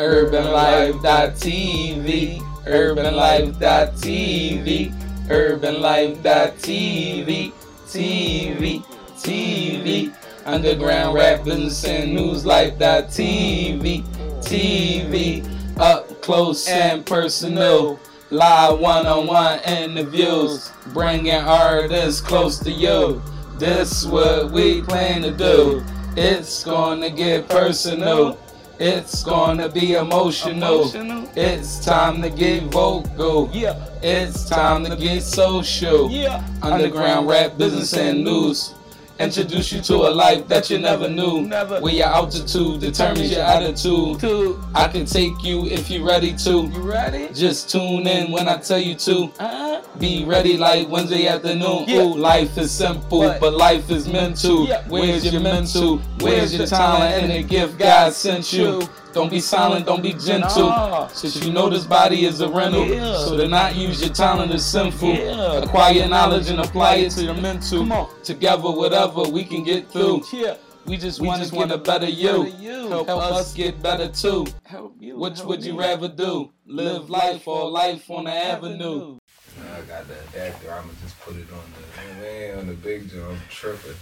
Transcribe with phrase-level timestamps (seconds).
[0.00, 4.88] UrbanLife.tv, UrbanLife.tv,
[5.28, 7.52] UrbanLife.tv,
[7.86, 8.82] TV,
[9.18, 10.14] TV,
[10.46, 14.02] Underground Rap Business and News Life.tv,
[14.40, 15.44] TV,
[15.78, 18.00] up close and personal.
[18.30, 23.20] Live one-on-one interviews, bringing artists close to you.
[23.58, 25.84] This what we plan to do.
[26.16, 28.38] It's gonna get personal.
[28.82, 30.80] It's gonna be emotional.
[30.80, 31.28] Emotional.
[31.36, 33.50] It's time to get vocal.
[33.52, 33.74] Yeah.
[34.02, 36.10] It's time to get social.
[36.10, 36.42] Yeah.
[36.62, 38.74] Underground rap, business, and news.
[39.20, 41.42] Introduce you to a life that you never knew.
[41.42, 41.80] Never.
[41.80, 44.18] Where your altitude determines your attitude.
[44.18, 44.62] Two.
[44.74, 46.62] I can take you if you're ready to.
[46.62, 47.28] You ready?
[47.34, 49.30] Just tune in when I tell you to.
[49.38, 49.82] Uh-huh.
[49.98, 51.84] Be ready like Wednesday afternoon.
[51.86, 52.02] Yeah.
[52.02, 53.40] Ooh, life is simple, What?
[53.40, 54.66] but life is meant mental.
[54.66, 54.82] Yeah.
[54.88, 55.98] Where's your mental?
[56.20, 58.82] Where's your talent and the gift God sent you?
[59.12, 60.68] Don't be silent, don't be gentle.
[60.68, 61.08] Nah.
[61.08, 62.86] Since you know this body is a rental.
[62.86, 63.16] Yeah.
[63.18, 65.14] So to not use your talent is sinful.
[65.14, 65.62] Yeah.
[65.62, 67.80] Acquire knowledge and apply it to your mental.
[67.80, 68.22] Come on.
[68.22, 70.22] Together, whatever we can get through.
[70.32, 70.56] Yeah.
[70.86, 72.44] We just We want just to get a better you.
[72.44, 72.88] better you.
[72.88, 74.46] Help, us get better too.
[74.64, 75.18] Help you.
[75.18, 75.78] Which help would you me.
[75.80, 76.52] rather do?
[76.66, 79.18] Live life or life on the avenue?
[79.60, 80.72] I got the adapter.
[80.72, 83.38] I'ma just put it on the man on the big jump.
[83.50, 83.92] Tripping.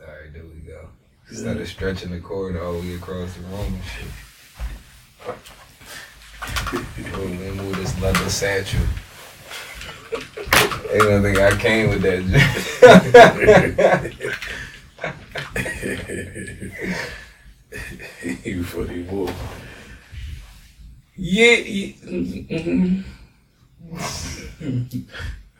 [0.00, 0.88] All right, there we go.
[1.32, 4.06] Instead of stretching the cord all the way across the room and shit.
[7.16, 8.82] We move this leather satchel.
[10.92, 12.22] Ain't nothing I came with that.
[18.44, 19.32] you funny boy.
[21.16, 21.56] Yeah.
[21.56, 21.92] yeah.
[22.04, 23.04] mhm.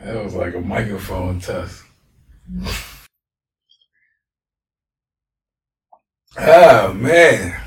[0.00, 1.82] That was like a microphone test.
[6.38, 7.60] Ah man.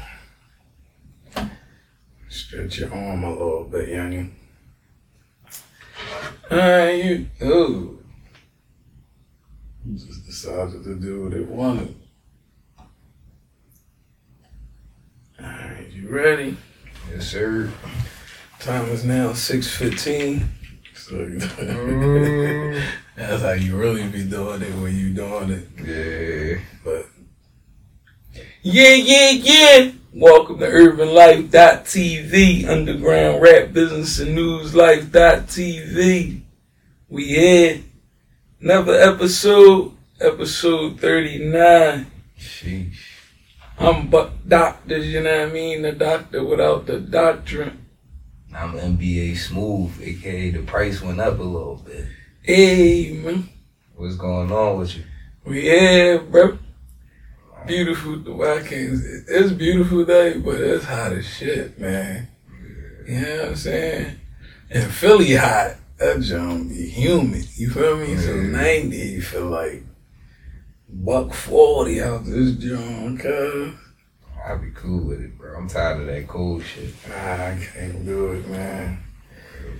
[2.29, 4.31] Stretch your arm a little bit, youngin.
[6.51, 8.03] Alright, you ooh.
[9.93, 11.95] Just decided to do what it wanted.
[15.41, 16.57] Alright, you ready?
[17.11, 17.71] yes, sir.
[18.59, 20.43] Time is now 6.15.
[20.95, 22.83] So Mm.
[23.15, 25.67] that's how you really be doing it when you doing it.
[25.85, 26.59] Yeah.
[26.83, 27.04] But
[28.67, 29.91] Yeah, yeah, yeah.
[30.11, 36.41] Welcome to UrbanLife.tv, Underground Rap Business and News Life.tv.
[37.07, 37.83] We here.
[38.59, 42.11] Another episode, episode 39.
[42.39, 42.97] Sheesh.
[43.77, 45.83] I'm but doctors, you know what I mean?
[45.83, 47.85] The doctor without the doctrine.
[48.51, 52.07] I'm NBA Smooth, aka the price went up a little bit.
[52.41, 53.47] Hey, man.
[53.95, 55.03] What's going on with you?
[55.43, 56.57] We here, bro.
[57.67, 58.17] Beautiful.
[58.17, 58.99] the can't.
[59.27, 62.27] It's a beautiful day, but it's hot as shit, man.
[63.07, 64.15] You know what I'm saying?
[64.69, 65.75] And Philly hot.
[65.97, 67.47] That jump be humid.
[67.55, 68.17] You feel me?
[68.17, 68.41] So Yeah.
[68.47, 69.83] 90, you feel like
[70.89, 73.73] buck 40 out this joint, cuz.
[74.45, 75.57] I'll be cool with it, bro.
[75.57, 76.93] I'm tired of that cold shit.
[77.09, 78.99] nah, I can't do it, man.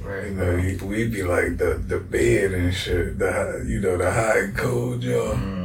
[0.02, 3.18] Right, You know, we- we be like the the bed and shit.
[3.20, 5.38] The you know the hot and cold joint.
[5.38, 5.65] hmm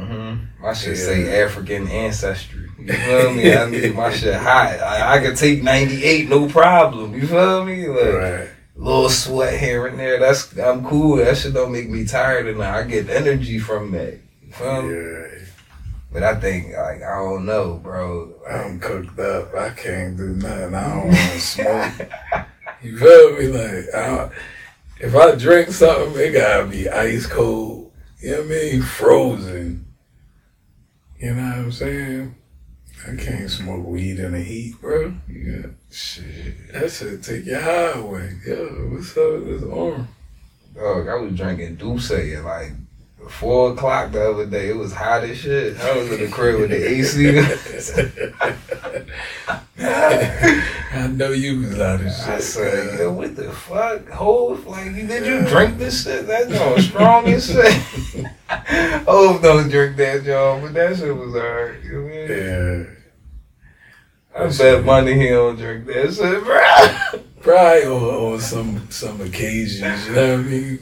[0.61, 1.03] My shit Yeah.
[1.05, 2.69] say African ancestry.
[2.79, 3.53] You feel me?
[3.53, 4.79] I need my shit hot.
[4.79, 7.13] I, I could take 98, no problem.
[7.13, 7.87] You feel me?
[7.87, 8.47] Like, Right.
[8.75, 10.19] little sweat here and there.
[10.19, 11.17] That's I'm cool.
[11.17, 14.19] That shit don't make me tired, and I get energy from that.
[14.45, 14.95] You feel me?
[14.95, 15.27] Yeah.
[16.13, 18.33] But I think like I don't know, bro.
[18.49, 19.53] I'm cooked up.
[19.55, 20.75] I can't do nothing.
[20.75, 21.93] I don't want to smoke.
[22.81, 23.47] You feel me?
[23.47, 24.29] Like, I
[24.99, 27.91] if I drink something, it gotta be ice cold.
[28.19, 28.81] You know what I mean?
[28.81, 29.85] Frozen.
[31.21, 32.35] You know what I'm saying?
[33.07, 35.13] I can't smoke weed in the heat, bro.
[35.29, 35.67] Yeah.
[35.91, 36.73] Shit.
[36.73, 38.39] That shit take your high away.
[38.43, 40.07] Yo, what's up with this arm?
[40.73, 42.71] Dog, I was drinking D'USSÉ at like
[43.29, 44.69] four o'clock the other day.
[44.69, 45.79] It was hot as shit.
[45.79, 47.39] I was in the crib with the AC.
[49.83, 52.27] I know you was out of shit.
[52.27, 54.07] I said, yo, what the fuck?
[54.09, 56.27] Hove, like, did you drink this shit?
[56.27, 57.73] That's joint strong as shit.
[59.07, 61.83] Hove don't drink that joint, but that shit was alright.
[61.83, 62.27] You know what I mean?
[62.29, 62.85] Yeah.
[64.33, 67.21] I bet money he don't drink that shit, bro.
[67.41, 70.79] Probably on, on some some occasions, you know what I mean?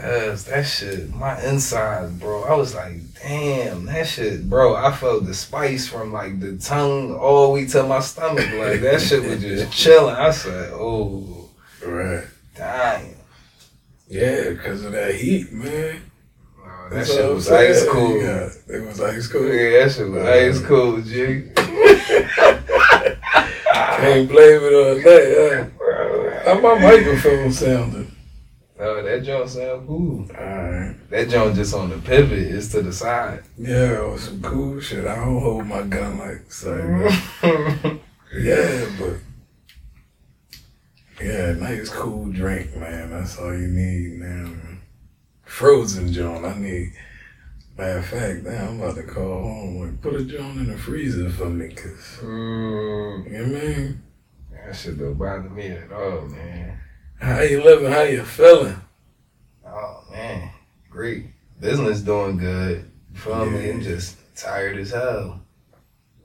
[0.00, 2.42] Cause that shit, my insides, bro.
[2.44, 4.74] I was like, damn, that shit, bro.
[4.74, 8.46] I felt the spice from like the tongue all the way to my stomach.
[8.54, 10.14] Like that shit was just chilling.
[10.16, 11.48] I said, oh,
[11.84, 12.24] Right.
[12.56, 13.14] damn.
[14.08, 16.02] Yeah, because of that heat, man.
[16.60, 18.20] Oh, that That's shit was ice cold.
[18.20, 19.46] Yeah, it was ice cold.
[19.46, 21.42] Yeah, that shit was ice cold, G.
[24.02, 25.70] Can't blame it on that.
[25.80, 26.54] Huh?
[26.54, 28.01] How my microphone sounding?
[28.82, 30.26] No, that joint sound cool.
[30.36, 31.08] Alright.
[31.10, 33.44] That joint just on the pivot is to the side.
[33.56, 35.06] Yeah, it was some cool shit.
[35.06, 36.74] I don't hold my gun like so.
[38.34, 39.18] Yeah, but
[41.22, 43.10] yeah, nice cool drink, man.
[43.10, 44.46] That's all you need now.
[44.48, 44.80] Man.
[45.44, 46.92] Frozen John, I need.
[47.78, 49.82] Matter of fact, now I'm about to call home.
[49.82, 53.66] and put a John in the freezer for me, cause Mm, you know what I
[53.66, 54.02] mean.
[54.50, 56.80] that shit don't bother me at all, man.
[57.22, 57.90] How you living?
[57.92, 58.76] How you feeling?
[59.64, 60.50] Oh man,
[60.90, 61.26] great.
[61.60, 62.90] Business doing good.
[63.12, 63.70] You feel me?
[63.70, 65.40] I'm just tired as hell.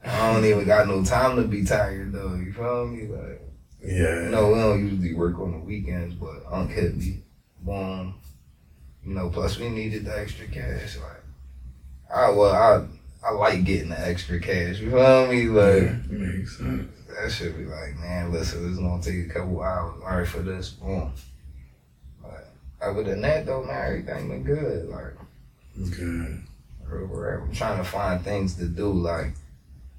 [0.03, 2.33] I don't even got no time to be tired though.
[2.33, 3.05] You feel me?
[3.07, 3.41] Like,
[3.83, 4.23] Yeah.
[4.23, 7.21] you know, we don't usually work on the weekends, but Unc hit me.
[7.61, 8.15] Boom.
[9.05, 10.97] You know, plus we needed the extra cash.
[10.97, 11.23] Like,
[12.11, 14.79] I well, I I like getting the extra cash.
[14.79, 15.43] You feel me?
[15.45, 15.83] Like.
[15.83, 16.91] yeah, makes sense.
[17.19, 20.01] That should be like, man, listen, this is gonna take a couple hours.
[20.03, 21.11] All right, for this, boom.
[22.21, 22.49] But
[22.81, 24.89] other than that, though, man, everything been good.
[24.89, 25.13] Like,
[25.91, 26.43] Good.
[26.89, 29.33] we're I'm trying to find things to do, like,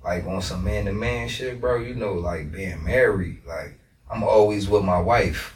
[0.04, 1.76] like on some man to man shit, bro.
[1.80, 3.78] You know, like being married, like
[4.10, 5.54] I'm always with my wife.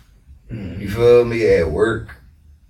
[0.50, 0.90] You Mhm.
[0.92, 1.46] feel me?
[1.46, 2.16] At work,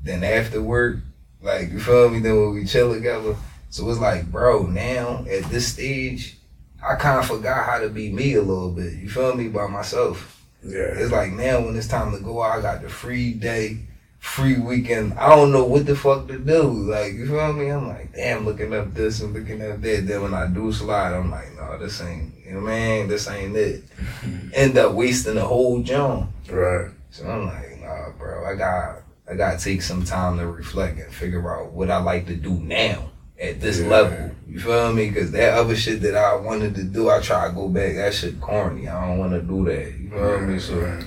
[0.02, 0.98] then after work,
[1.42, 2.20] like you feel me?
[2.20, 3.34] Then when we chill together,
[3.70, 6.38] so it's like, bro, now at this stage,
[6.82, 8.94] I kind of forgot how to be me a little bit.
[8.94, 9.48] You feel me?
[9.48, 10.44] By myself.
[10.64, 10.94] Yeah.
[10.94, 13.78] It's like now when it's time to go out, I got the free day,
[14.18, 15.14] free weekend.
[15.14, 16.62] I don't know what the fuck to do.
[16.62, 17.68] Like, you feel me?
[17.68, 20.06] I'm like, damn, looking up this and looking up that.
[20.06, 23.08] Then when I do slide, I'm like, no, this ain't, you know what I mean?
[23.08, 23.84] This ain't it.
[24.52, 26.30] End up wasting the whole jump.
[26.50, 26.90] Right.
[27.10, 30.98] So I'm like, nah, bro, I got, I got to take some time to reflect
[30.98, 33.11] and figure out what I like to do now
[33.42, 33.88] at this Yeah.
[33.88, 34.30] level.
[34.48, 35.08] You feel me?
[35.10, 37.94] Because that other shit that I wanted to do, I try to go back.
[37.96, 38.86] That shit corny.
[38.88, 39.92] I don't want to do that.
[39.98, 40.58] You feel me?
[40.58, 41.04] So Right.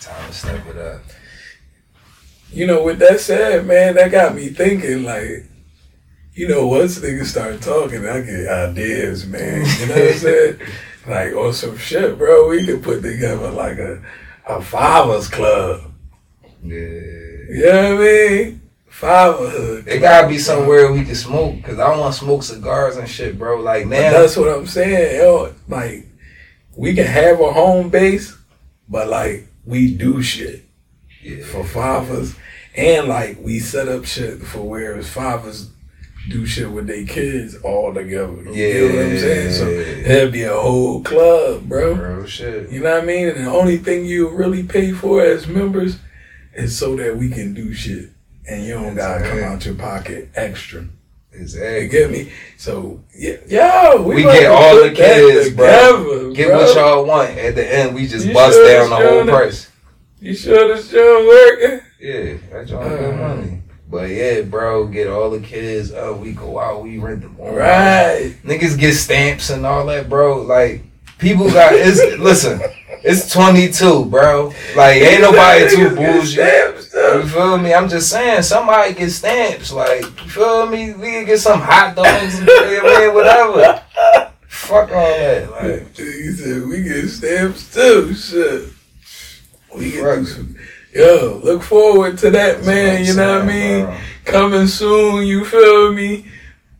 [0.00, 1.02] time to step it up.
[2.52, 5.44] You know, with that said, man, that got me thinking, like,
[6.34, 9.64] you know, once niggas start talking, I get ideas, man.
[9.80, 10.56] You know what I'm saying?
[11.08, 14.02] Like, on some shit, bro, we could put together like a,
[14.48, 15.92] a Fathers Club.
[16.64, 16.74] Yeah.
[16.80, 18.60] You know what I mean?
[18.96, 19.86] Fatherhood.
[19.86, 23.38] It gotta be somewhere we can smoke, cause I want to smoke cigars and shit,
[23.38, 23.60] bro.
[23.60, 25.52] Like But now, that's what I'm saying, yo.
[25.68, 26.06] Like,
[26.74, 28.34] we can have a home base,
[28.88, 30.64] but like, we do shit.
[31.22, 32.36] yeah, for fathers,
[32.74, 35.70] and like we set up shit for whereas fathers
[36.30, 38.32] do shit with their kids all together.
[38.44, 39.52] You yeah, get what I'm saying?
[39.52, 41.94] So it'd be a whole club, bro.
[41.94, 42.70] bro, shit.
[42.70, 43.28] You know what I mean?
[43.28, 45.98] And the only thing you really pay for as members
[46.54, 48.10] is so that we can do shit,
[48.48, 50.82] and you don't gotta come out your pocket extra.
[50.82, 50.88] You
[51.42, 51.88] Exactly.
[51.88, 52.32] get me?
[52.56, 56.32] So yeah, yo, we, We get all the kids, bro.
[56.32, 56.56] Get bro.
[56.58, 57.30] what y'all want.
[57.36, 59.70] At the end, we just You bust sure down the whole price.
[60.20, 61.86] You sure this show working?
[62.00, 63.16] Yeah, that's all good Uh.
[63.16, 63.62] money.
[63.88, 65.92] But yeah, bro, get all the kids.
[65.92, 67.36] Uh, we go out, we rent them.
[67.38, 67.52] all.
[67.54, 68.34] Right.
[68.44, 70.40] Niggas get stamps and all that, bro.
[70.42, 70.82] Like
[71.18, 71.72] people got.
[71.74, 72.60] It's listen.
[73.02, 74.52] It's 22, bro.
[74.74, 75.96] Like ain't nobody too bougie.
[75.96, 76.28] get bullshit.
[76.28, 77.18] stamps, though.
[77.20, 77.74] You feel me?
[77.74, 79.72] I'm just saying, somebody get stamps.
[79.72, 80.92] Like, you feel me?
[80.94, 83.82] We can get some hot dogs and you know what I mean, whatever.
[84.48, 85.50] Fuck all that.
[85.50, 88.14] Like, He said we get stamps too.
[88.14, 88.70] Shit.
[89.76, 90.56] We get some.
[90.94, 93.04] Yo, look forward to that, man.
[93.04, 93.84] You know what I mean?
[93.84, 93.98] bro.
[94.24, 95.26] Coming soon.
[95.26, 96.24] You feel me?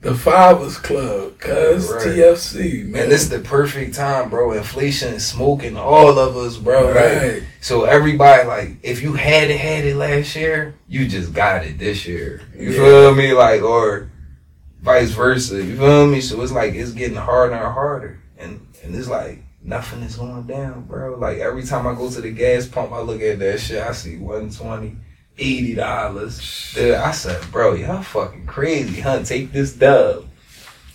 [0.07, 2.03] The Fathers Club, cuz Right.
[2.07, 3.03] TFC, man.
[3.03, 4.53] And this is the perfect time, bro.
[4.53, 6.93] Inflation is smoking all of us, bro.
[6.93, 7.17] Right.
[7.17, 7.43] right.
[7.61, 11.79] So everybody, like, if you had it, had it last year, you just got it
[11.81, 12.41] this year.
[12.57, 12.77] You Yeah.
[12.77, 13.33] feel me?
[13.33, 14.09] Like, or
[14.81, 15.57] vice versa.
[15.63, 16.21] You feel me?
[16.21, 20.45] So it's like it's getting harder and harder, and and it's like nothing is going
[20.45, 21.17] down, bro.
[21.19, 23.83] Like every time I go to the gas pump, I look at that shit.
[23.83, 24.97] I see 120
[25.39, 26.75] eighty dollars.
[26.79, 29.23] I said, bro, y'all fucking crazy, huh?
[29.23, 30.27] Take this dub.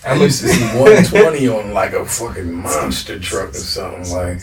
[0.05, 4.39] I used to see 120 on like a fucking monster truck or something like,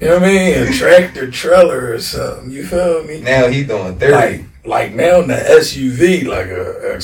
[0.00, 0.62] you know what I mean?
[0.66, 2.50] A tractor trailer or something.
[2.50, 3.20] You feel me?
[3.20, 4.12] Now he doing thirty.
[4.12, 6.98] Like, like now in the SUV, like a,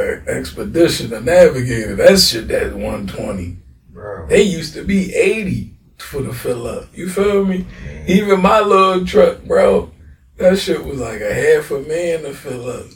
[0.00, 3.56] a expedition, a navigator, that shit that's 120.
[3.90, 4.26] bro.
[4.28, 6.86] They used to be 80 for the fill up.
[6.94, 7.66] You feel me?
[8.06, 9.90] Even my little truck, bro,
[10.38, 12.86] that shit was like a half a million to fill up.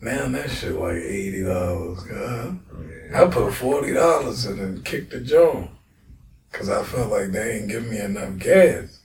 [0.00, 2.60] Now that shit like eighty dollars, God.
[3.14, 5.70] I put forty dollars in and kicked the joint.
[6.52, 9.00] Cause I felt like they ain't giving me enough gas.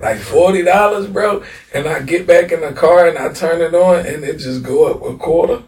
[0.00, 1.42] Like forty dollars, bro,
[1.72, 4.62] and I get back in the car and I turn it on and it just
[4.62, 5.62] go up a quarter.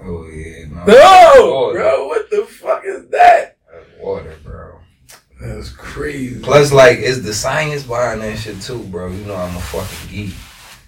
[0.00, 0.84] Oh yeah, no.
[0.84, 3.56] No, bro, what the fuck is that?
[3.70, 4.36] That's water.
[5.42, 6.38] That's crazy.
[6.40, 9.08] Plus, like, it's the science behind that shit too, bro.
[9.10, 10.34] You know I'm a fucking geek.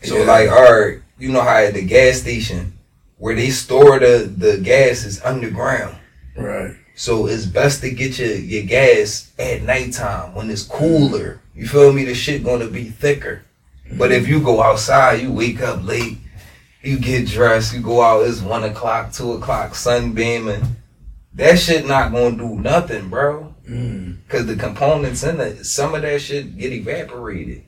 [0.04, 0.24] So, Yeah.
[0.26, 2.72] like, alright, you know how at the gas station
[3.18, 5.96] where they store the the gas is underground.
[6.36, 6.76] Right.
[6.94, 11.40] So it's best to get your, your gas at nighttime when it's cooler.
[11.54, 12.04] You feel me?
[12.04, 13.42] The shit gonna be thicker.
[13.98, 16.18] But if you go outside, you wake up late,
[16.82, 20.62] you get dressed, you go out, it's one o'clock, two o'clock, sun beaming.
[21.34, 23.53] That shit not gonna do nothing, bro.
[23.68, 24.18] Mm.
[24.28, 27.64] Cause the components in it, some of that shit get evaporated.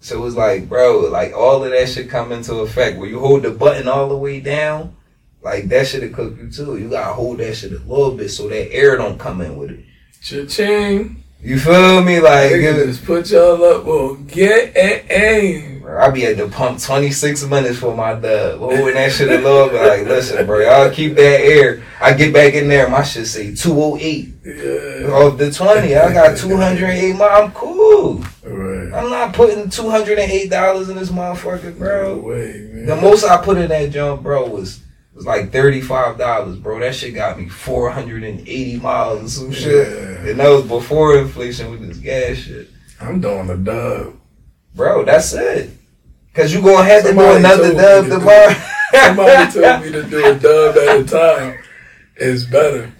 [0.00, 2.98] So it's like, bro, like all of that shit come into effect.
[2.98, 4.96] Where you hold the button all the way down,
[5.42, 6.76] like that shit'll cook you too.
[6.76, 9.70] You gotta hold that shit a little bit so that air don't come in with
[9.70, 9.84] it.
[10.22, 11.23] Cha-ching.
[11.44, 12.20] You feel me?
[12.20, 15.70] Like, give it- just put y'all up on get and aim.
[15.86, 18.58] I be at the pump 26 minutes for my dub.
[18.58, 19.86] Holding that shit a little bit.
[19.86, 21.82] Like, listen, bro, y'all keep that air.
[22.00, 24.32] I get back in there, my shit say 208.
[24.44, 25.08] Yeah.
[25.12, 27.30] Off the 20, I got 208 miles.
[27.44, 28.24] I'm cool.
[28.42, 28.92] Right.
[28.94, 32.16] I'm not putting two hundred and eight dollars in this motherfucker, No bro.
[32.18, 32.86] way, man.
[32.86, 34.80] The most I put in that jump, bro, was
[35.14, 36.80] was like thirty five dollars, bro.
[36.80, 39.88] That shit got me four hundred and eighty miles and some shit.
[39.88, 40.30] Yeah.
[40.30, 42.68] And that was before inflation with this gas shit,
[43.00, 44.14] I'm doing the dub.
[44.74, 45.04] bro.
[45.04, 45.70] That's it.
[46.34, 48.54] Cause you gonna have Somebody to do another dub to tomorrow.
[48.92, 51.58] Somebody told me to do a dub at a time.
[52.16, 52.92] It's better.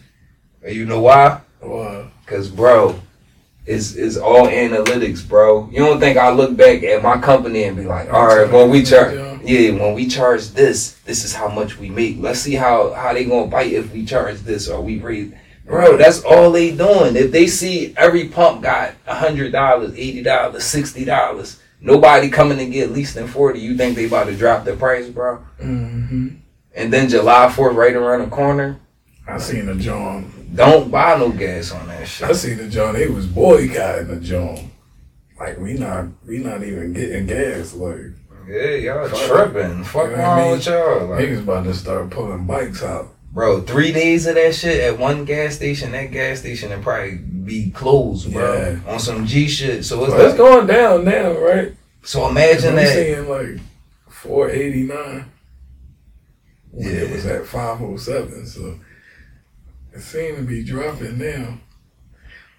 [0.63, 1.41] And you know why?
[1.61, 2.11] Wow.
[2.27, 3.01] Cause bro,
[3.67, 5.69] it's it's all analytics, bro.
[5.73, 8.71] You don't think I look back at my company and be like, all right, when
[8.71, 12.17] we charge, yeah, when we charge this, this is how much we make.
[12.19, 15.33] Let's see how how they gonna bite if we charge this or we raise.
[15.67, 17.17] Bro, that's all they doing.
[17.17, 22.59] If they see every pump got a hundred dollars, eighty dollars, sixty dollars, nobody coming
[22.59, 23.61] to get less than forty.
[23.61, 25.45] You think they about to drop the price, bro?
[25.61, 26.29] Mm-hmm.
[26.75, 28.79] And then July Fourth, right around the corner,
[29.27, 30.51] I seen a John.
[30.55, 32.29] don't buy no gas on that shit.
[32.29, 32.95] I seen a John.
[32.95, 34.71] They was boycotting the John.
[35.39, 37.73] Like we not we not even getting gas.
[37.75, 38.13] Like
[38.47, 39.85] Yeah, y'all tripping.
[39.85, 40.51] Fuck You know what I wrong mean?
[40.53, 41.07] with y'all.
[41.07, 43.09] Like, niggas about to start pulling bikes out.
[43.33, 45.93] bro, three days of that shit at one gas station.
[45.93, 48.55] That gas station would probably be closed, bro.
[48.85, 48.93] Yeah.
[48.93, 49.85] On some G shit.
[49.85, 51.75] So it's Well, it's like, going down now, right?
[52.03, 52.93] so imagine that.
[52.95, 53.61] seeing like
[54.09, 55.31] four eighty nine.
[56.77, 58.47] Yeah, it was at five oh seven.
[58.47, 58.79] So
[59.93, 61.59] it seemed to be dropping now.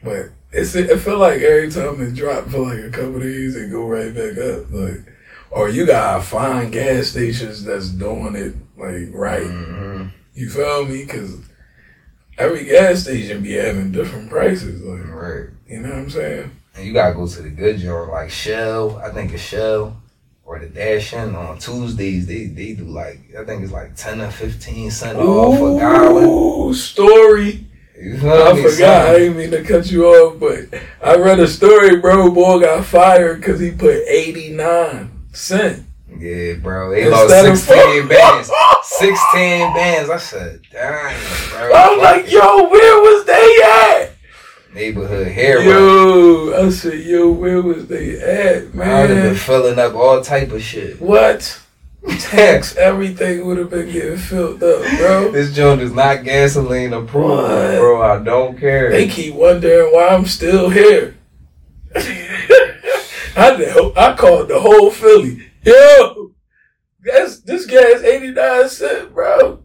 [0.04, 3.72] But it's it feel like every time it drop for like a couple days, it
[3.72, 4.72] go right back up.
[4.72, 5.02] Like,
[5.56, 9.42] or you gotta find gas stations that's doing it like right.
[9.48, 10.12] Mhm.
[10.34, 11.06] You feel me?
[11.06, 11.38] Because
[12.38, 14.82] every gas station be having different prices.
[14.82, 15.46] Like, Right.
[15.68, 16.52] you know what I'm saying?
[16.76, 19.02] And you gotta go to the good joint like Shell.
[19.04, 19.96] I think it's Shell
[20.44, 22.26] or the Dash In on Tuesdays.
[22.28, 26.74] They they do like I think it's like ten or fifteen cent off a gallon.
[26.74, 27.66] Story.
[27.98, 29.08] You feel I forgot.
[29.08, 32.30] I didn't mean to cut you off, but I read a story, bro.
[32.30, 35.86] Boy got fired because he put 89 cent.
[36.18, 36.92] Yeah, bro.
[36.92, 38.52] They lost Instead of- sixteen bands.
[38.84, 40.10] Sixteen bands.
[40.10, 41.16] I said, damn,
[41.50, 41.72] bro.
[41.74, 44.12] I was like, yo, where was they at?
[44.74, 45.62] neighborhood hero.
[45.62, 48.90] Yo, I said, yo, where was they at, man?
[48.90, 51.00] I would have been filling up all type of shit.
[51.02, 51.62] What?
[52.20, 55.32] Tax, everything would have been getting filled up, bro.
[55.32, 57.78] This joint is not gasoline approved, What?
[57.80, 58.02] bro.
[58.02, 58.92] I don't care.
[58.92, 61.16] They keep wondering why I'm still here.
[63.36, 63.58] I
[63.98, 65.52] I called the whole Philly.
[65.64, 66.32] Yo,
[67.04, 67.66] that's this
[68.04, 69.65] eighty nine cent, bro.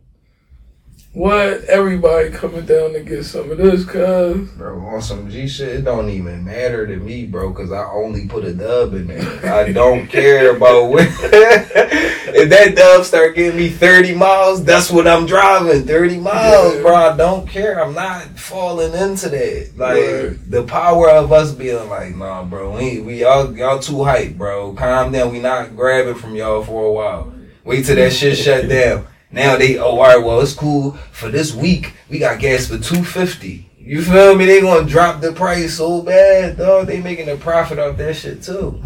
[1.12, 1.64] What?
[1.64, 4.48] Everybody coming down to get some of this, cuz.
[4.52, 8.28] Bro, on some G shit, it don't even matter to me, bro, because I only
[8.28, 9.52] put a dub in there.
[9.52, 11.08] I don't care about what.
[11.22, 15.84] if that dub start giving me 30 miles, that's what I'm driving.
[15.84, 16.82] 30 miles, Yeah.
[16.82, 16.94] bro.
[16.94, 17.82] I don't care.
[17.82, 19.70] I'm not falling into that.
[19.76, 20.50] Like, Right.
[20.50, 24.74] the power of us being like, nah, bro, we, we y'all, y'all too hype, bro.
[24.74, 25.32] Calm down.
[25.32, 27.32] We not grabbing from y'all for a while.
[27.64, 29.06] Wait till that shit shut down.
[29.32, 30.92] Now they, oh, all right, well, it's cool.
[31.12, 34.44] For this week, we got gas for 250 You feel me?
[34.46, 36.86] They gonna drop the price so bad, dog.
[36.88, 38.82] They making a profit off that shit, too.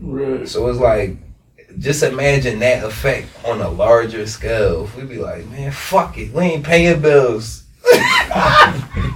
[0.00, 0.48] Right.
[0.48, 1.16] So it's like,
[1.78, 4.84] just imagine that effect on a larger scale.
[4.84, 6.32] If we be like, man, fuck it.
[6.32, 7.64] We ain't paying bills.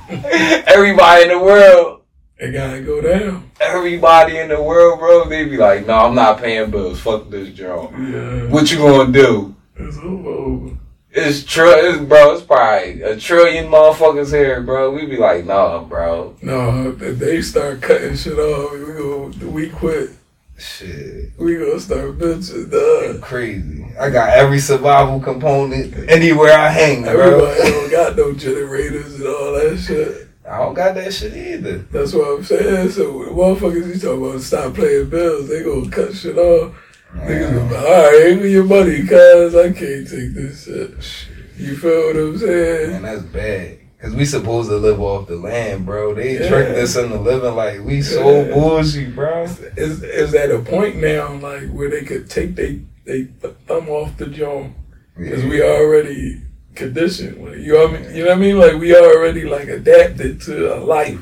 [0.08, 2.02] Everybody in the world,
[2.38, 3.50] It gotta go down.
[3.60, 7.00] everybody in the world, bro, they be like, no, I'm not paying bills.
[7.00, 7.92] Fuck this job.
[7.98, 8.46] Yeah.
[8.48, 9.54] What you gonna do?
[9.86, 10.76] It's over.
[11.12, 12.34] It's true, it's, bro.
[12.34, 14.92] It's probably a trillion motherfuckers here, bro.
[14.92, 16.36] We be like, nah, bro.
[16.42, 19.32] No, if they start cutting shit off, we go.
[19.48, 20.10] We quit.
[20.56, 23.22] Shit, We gonna start bitching, dog.
[23.22, 23.86] crazy.
[23.98, 27.12] I got every survival component anywhere I hang, bro.
[27.46, 30.28] Everybody don't got no generators and all that shit.
[30.46, 31.78] I don't got that shit either.
[31.78, 32.90] That's what I'm saying.
[32.90, 36.74] So motherfuckers, you talking about stop playing bills, they gonna cut shit off.
[37.14, 41.28] Niggas gonna be, all right, here go your money, cuz I can't take this shit.
[41.58, 42.90] You feel what I'm saying?
[42.92, 43.78] Man, that's bad.
[44.00, 46.14] Cause we supposed to live off the land, bro.
[46.14, 46.48] They Yeah.
[46.48, 48.54] tricked us into living like we so Yeah.
[48.54, 49.44] bullshit, bro.
[49.76, 53.24] Is is at a point now like where they could take they they
[53.66, 54.72] thumb off the joint
[55.18, 56.40] because we already
[56.74, 57.42] conditioned.
[57.42, 57.58] with.
[57.58, 58.16] You know what I mean?
[58.16, 58.58] You know what I mean?
[58.58, 61.18] Like we already like adapted to a life,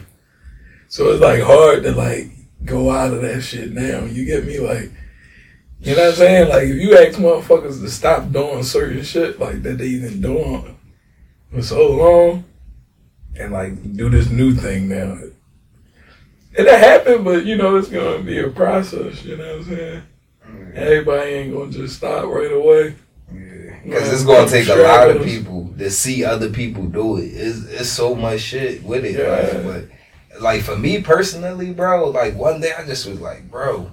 [0.86, 2.26] so it's like hard to like
[2.64, 4.04] go out of that shit now.
[4.04, 4.60] You get me?
[4.60, 4.90] Like
[5.80, 6.48] you know what I'm saying?
[6.48, 10.76] Like if you ask motherfuckers to stop doing certain shit like that they even doing
[11.52, 12.44] for so long,
[13.38, 15.18] and like do this new thing now.
[16.56, 19.24] It'll happen, but you know it's gonna be a process.
[19.24, 20.02] You know what I'm saying?
[20.74, 22.94] Everybody ain't gonna just stop right away.
[23.84, 27.26] Because it's gonna take a lot of people to see other people do it.
[27.26, 29.18] It's, it's so much shit with it.
[29.18, 29.28] Yeah.
[29.30, 29.88] Like,
[30.34, 33.90] but like for me personally, bro, like one day I just was like, bro,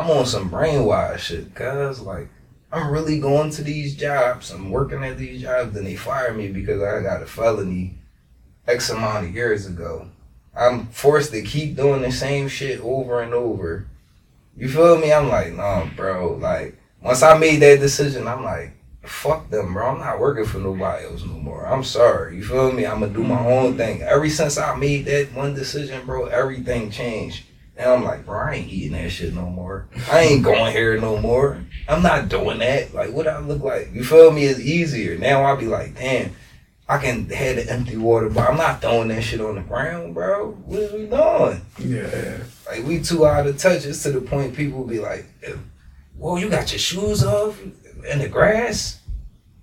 [0.00, 1.54] I'm on some brainwash shit.
[1.54, 2.28] Cause like
[2.72, 4.50] I'm really going to these jobs.
[4.50, 7.98] I'm working at these jobs, and they fire me because I got a felony
[8.66, 10.08] X amount of years ago.
[10.56, 13.88] I'm forced to keep doing the same shit over and over.
[14.56, 15.12] You feel me?
[15.12, 16.32] I'm like, nah, bro.
[16.34, 19.90] Like once I made that decision, I'm like, fuck them, bro.
[19.90, 21.66] I'm not working for nobody else no more.
[21.66, 22.36] I'm sorry.
[22.36, 22.86] You feel me?
[22.86, 24.00] I'm gonna do my own thing.
[24.00, 27.44] Ever since I made that one decision, bro, everything changed.
[27.80, 29.88] And I'm like, bro, I ain't eating that shit no more.
[30.12, 31.64] I ain't going here no more.
[31.88, 32.92] I'm not doing that.
[32.92, 33.94] Like, what I look like?
[33.94, 34.44] You feel me?
[34.44, 35.16] It's easier.
[35.16, 36.36] Now I'll be like, damn,
[36.86, 40.12] I can have the empty water, but I'm not throwing that shit on the ground,
[40.12, 40.50] bro.
[40.66, 41.62] What is we doing?
[41.78, 42.36] Yeah.
[42.68, 43.86] Like we too out of touch.
[43.86, 45.24] It's to the point people be like,
[46.18, 49.00] "Whoa, you got your shoes off in the grass."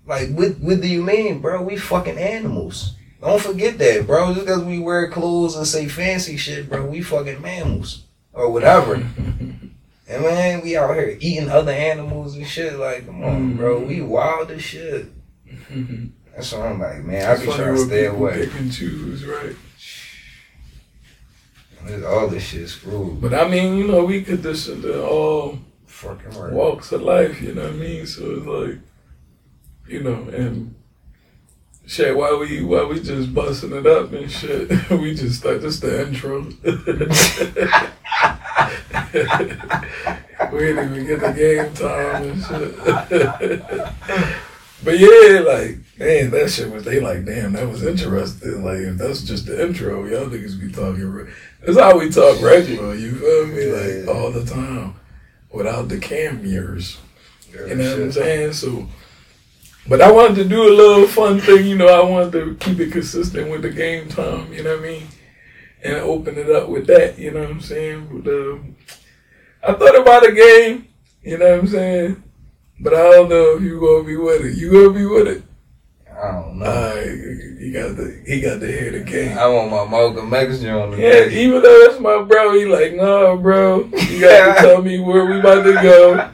[0.06, 1.62] Like, what what do you mean, bro?
[1.62, 2.96] We fucking animals.
[3.20, 4.34] Don't forget that, bro.
[4.34, 8.94] Just because we wear clothes and say fancy shit, bro, we fucking mammals or whatever.
[10.08, 12.78] and man, we out here eating other animals and shit.
[12.78, 13.56] Like, come on, mm-hmm.
[13.56, 13.80] bro.
[13.80, 15.06] We wild as shit.
[16.34, 17.28] That's what I'm like, man.
[17.28, 18.46] I be trying to stay away.
[18.46, 19.56] Pick and choose, right?
[22.06, 23.20] All this shit screwed.
[23.20, 26.52] But I mean, you know, we conditioned to all Fucking right.
[26.52, 27.42] walks of life.
[27.42, 28.06] You know what I mean?
[28.06, 28.78] So it's like,
[29.88, 30.76] you know, and
[31.86, 32.16] shit.
[32.16, 34.90] Why we why we just busting it up and shit?
[34.90, 36.44] we just like just the intro.
[40.52, 42.76] we didn't even get the game time and shit.
[44.84, 46.84] but yeah, like man, that shit was.
[46.84, 48.64] They like, damn, that was interesting.
[48.64, 51.28] Like if that's just the intro, y'all niggas be talking.
[51.64, 52.94] That's how we talk regular.
[52.94, 53.66] You feel me?
[53.72, 54.94] Like all the time,
[55.50, 56.98] without the cameras.
[57.52, 58.52] Girl, You know what I'm saying?
[58.52, 58.86] So,
[59.88, 61.66] but I wanted to do a little fun thing.
[61.66, 64.52] You know, I wanted to keep it consistent with the game time.
[64.52, 65.08] You know what I mean?
[65.82, 67.18] And open it up with that.
[67.18, 68.22] You know what I'm saying?
[68.22, 68.97] But,
[69.68, 70.88] I thought about a game.
[71.22, 72.22] You know what I'm saying?
[72.80, 74.56] But I don't know if you gonna be with it.
[74.56, 75.42] You gonna be with it?
[76.10, 76.94] I don't know.
[77.60, 79.36] You got the he got to hear the game.
[79.36, 80.98] I want my Malcolm X joint.
[80.98, 81.44] Yeah, today.
[81.44, 85.26] even though that's my bro, he like, nah, bro, you got to tell me where
[85.26, 86.30] we about to go.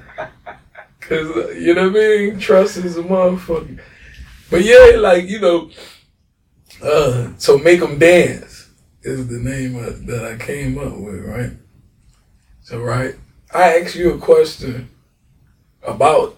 [1.01, 2.39] Cause uh, you know what I mean.
[2.39, 3.81] Trust is a motherfucker.
[4.49, 5.71] But yeah, like you know,
[6.81, 8.71] uh, so make them dance
[9.03, 11.51] is the name of, that I came up with, right?
[12.63, 13.17] So right,
[13.55, 14.89] I asked you a question
[15.83, 16.37] about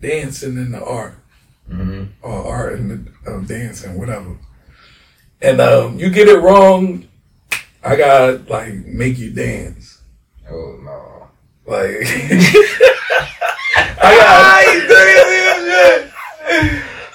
[0.00, 1.14] dancing in the art
[1.70, 2.08] Mhm.
[2.20, 4.36] or art in the, of dancing, whatever.
[5.40, 7.06] And um, you get it wrong,
[7.82, 10.02] I gotta like make you dance.
[10.50, 11.28] Oh no.
[11.66, 11.96] Like
[14.04, 14.12] I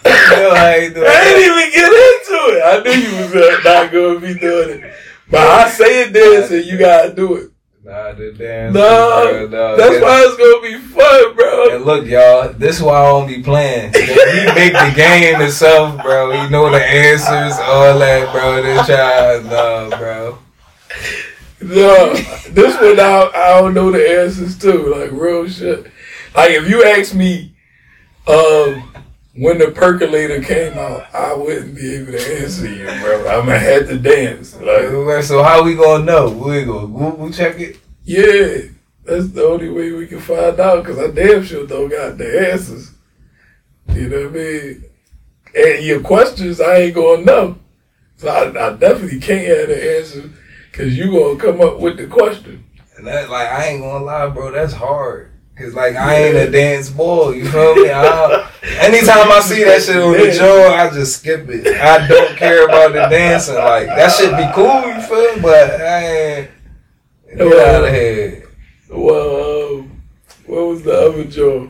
[0.07, 1.07] Yo, I ain't doing got.
[1.13, 2.61] I didn't even get into it.
[2.63, 4.93] I knew you was uh, not gonna be doing it,
[5.29, 7.51] but I say it dance and you gotta do it.
[7.87, 8.73] Nah, the dance.
[8.73, 11.73] No, bro, that's why it's gonna be fun, bro.
[11.73, 13.93] And look, y'all, this is why I don't be playing.
[13.93, 16.31] He make the game itself, bro.
[16.31, 18.61] He know the answers, all that, bro.
[18.61, 20.37] This child, no, bro.
[21.61, 22.13] No,
[22.49, 24.73] this one I, I don't know the answers to.
[24.73, 25.85] Like real shit.
[26.35, 27.55] Like if you ask me,
[28.27, 28.83] um,
[29.37, 33.27] when the percolator came out, I wouldn't be able to answer you, bro.
[33.27, 34.55] I'm gonna have to dance.
[34.55, 36.29] Like So how we gonna know?
[36.29, 37.77] We gonna Google check it?
[38.03, 38.69] yeah,
[39.03, 40.83] that's the only way we can find out.
[40.83, 42.93] Cause I damn sure don't got the answers.
[43.93, 44.83] You know what I mean?
[45.55, 47.59] And your questions, I ain't gonna know.
[48.17, 50.29] So I, I definitely can't have the answer.
[50.73, 52.63] Cause you gonna come up with the question.
[52.97, 54.51] And that, like, I ain't gonna lie, bro.
[54.51, 55.31] That's hard.
[55.57, 57.89] Cause like I ain't a dance boy, you feel me?
[57.89, 58.47] I,
[58.79, 61.65] anytime I see that shit on the joint, I just skip it.
[61.81, 63.55] I don't care about the dancing.
[63.55, 65.35] Like that should be cool, you feel?
[65.37, 65.41] me?
[65.41, 66.51] But I ain't
[67.37, 68.43] get out of here.
[68.91, 70.01] Well, um,
[70.45, 71.69] what was the other joke?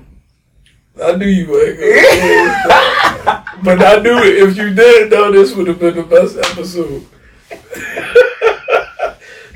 [1.02, 1.80] I knew you weren't
[3.64, 4.50] But I knew it.
[4.50, 7.06] If you did know, this would have been the best episode.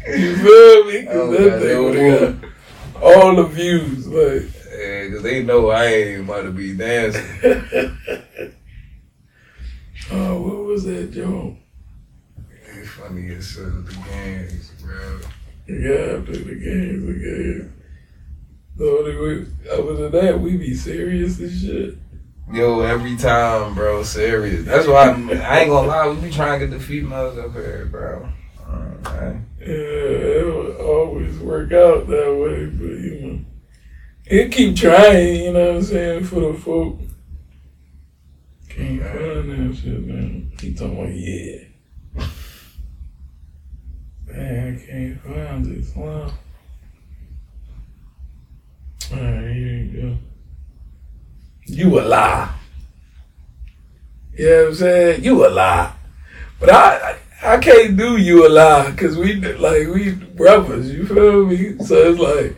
[0.07, 1.03] you feel me?
[1.05, 2.41] 'Cause Oh, that God, thing would have
[3.01, 4.07] all the views.
[4.07, 7.23] Like, Yeah, cause they know I ain't about to be dancing.
[10.11, 11.55] oh, what was that joke?
[12.73, 15.19] It's funny as with the games, bro.
[15.67, 17.73] Yeah, I play the games again.
[18.77, 21.97] So anyway, other than that, we be serious and shit.
[22.51, 24.65] Yo, every time, bro, serious.
[24.65, 26.07] That's why I'm, I ain't gonna lie.
[26.09, 28.27] We be trying to get the females up here, bro.
[28.71, 29.35] Alright.
[29.59, 33.45] Yeah, it always work out that way, but you know,
[34.25, 35.43] it keep trying.
[35.43, 36.99] You know what I'm saying for the folk.
[38.69, 40.51] Can't find that shit, man.
[40.59, 41.65] He talking about yeah.
[44.25, 46.31] Man, I can't find this one.
[49.11, 50.17] Alright, here you go.
[51.65, 52.55] You a lie.
[54.37, 55.23] You know what I'm saying?
[55.23, 55.93] You a lie.
[56.59, 60.91] But I, I, I can't do you a lie because we like we brothers.
[60.91, 61.77] You feel me?
[61.79, 62.55] So it's like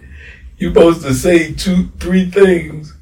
[0.57, 2.93] you supposed to say two, three things,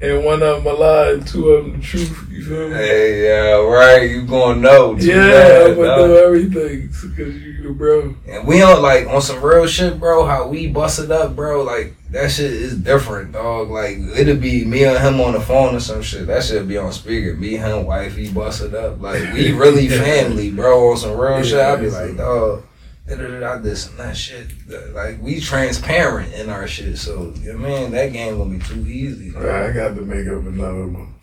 [0.00, 2.28] and one of them a lie and two of them the truth.
[2.30, 2.74] You feel me?
[2.74, 4.10] Hey, yeah, right.
[4.10, 4.96] You gonna know.
[4.98, 8.14] too yeah, bad, I'm gonna know everything because you bro.
[8.26, 10.26] And we on like on some real shit, bro.
[10.26, 11.62] How we busted up, bro.
[11.62, 13.70] Like that shit is different, dog.
[13.70, 16.26] Like it'll be me and him on the phone or some shit.
[16.26, 17.34] That shit be on speaker.
[17.34, 19.00] Me, him, wifey, busted up.
[19.00, 20.90] Like we really family, bro.
[20.90, 21.58] On some real shit.
[21.58, 22.64] I be like, dog.
[23.08, 24.46] I this and that shit.
[24.92, 26.98] Like we transparent in our shit.
[26.98, 29.30] So you know what I mean that game gonna be too easy.
[29.30, 29.44] dog.
[29.46, 31.14] I got to make up another one.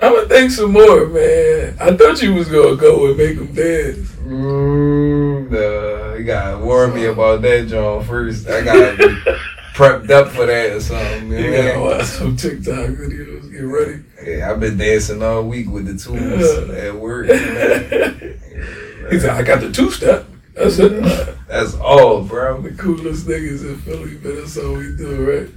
[0.00, 1.76] I'm gonna think some more, man.
[1.80, 4.10] I thought you was gonna go and make them dance.
[4.24, 8.04] Mm, nah, you gotta warn me about that, John.
[8.04, 9.04] First, I gotta be
[9.74, 11.30] prepped up for that or something.
[11.30, 11.62] You You know?
[11.66, 13.50] gotta watch some TikTok videos.
[13.52, 14.02] Get ready.
[14.24, 17.26] Yeah, I've been dancing all week with the tools at work.
[17.26, 17.34] you
[19.04, 19.08] know?
[19.10, 20.26] He said, I got the two step.
[20.60, 21.02] I said,
[21.48, 22.60] That's all, bro.
[22.60, 25.50] the coolest niggas in Philly, but that's all we do, right?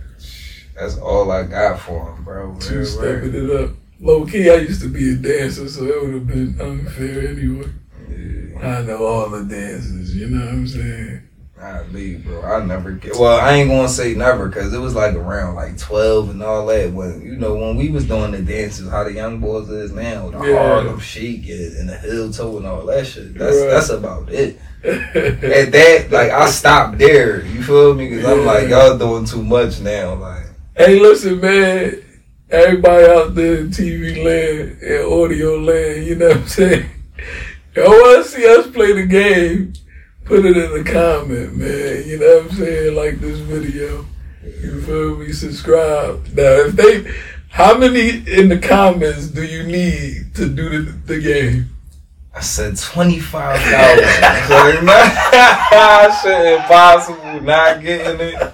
[0.75, 2.55] That's all I got for him, bro.
[2.59, 3.71] Two stepping it up.
[3.99, 7.69] Low key, I used to be a dancer, so it would have been unfair anyway.
[8.09, 8.79] Yeah.
[8.79, 11.21] I know all the dances, you know what I'm saying?
[11.57, 12.41] Nah, me, bro.
[12.43, 13.15] I never get.
[13.17, 16.65] Well, I ain't gonna say never, cause it was like around like twelve and all
[16.65, 16.91] that.
[16.91, 20.29] When you know when we was doing the dances, how the young boys is now,
[20.29, 20.57] the Yeah.
[20.57, 23.35] Harlem Shake and, the heel toe and all that shit.
[23.35, 23.69] That's Right.
[23.69, 24.59] that's about it.
[24.85, 27.45] At that, like I stopped there.
[27.45, 28.09] You feel me?
[28.09, 30.15] Cause I'm like y'all doing too much now.
[30.15, 30.45] Like
[30.75, 32.01] hey, listen, man.
[32.51, 36.89] Everybody out there in TV land and audio land, you know what I'm saying?
[37.75, 39.73] Y'all want to see us play the game?
[40.25, 42.07] Put it in the comment, man.
[42.07, 42.95] You know what I'm saying?
[42.95, 44.05] Like this video.
[44.43, 45.33] You feel me?
[45.33, 46.27] Subscribe.
[46.27, 47.11] Now, if they,
[47.49, 51.74] how many in the comments do you need to do the, the game?
[52.35, 54.03] I said, twenty five thousand.
[54.47, 57.41] so nah, shit impossible.
[57.41, 58.53] Not getting it.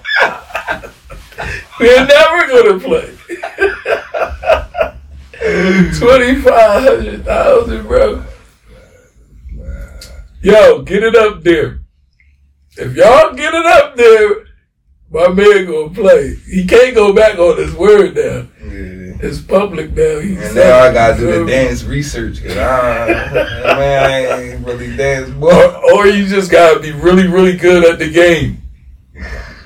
[1.80, 3.16] We're never gonna play.
[5.98, 8.24] Twenty five hundred thousand, bro.
[10.40, 11.80] Yo, get it up there.
[12.76, 14.44] If y'all get it up there,
[15.10, 16.36] my man gonna play.
[16.48, 18.46] He can't go back on his word now.
[19.22, 20.18] It's public now.
[20.18, 22.42] He And now I gotta do the dance research.
[22.42, 23.06] Cause I,
[23.78, 25.30] man, I ain't really dance.
[25.40, 28.62] Or, or you just gotta be really, really good at the game.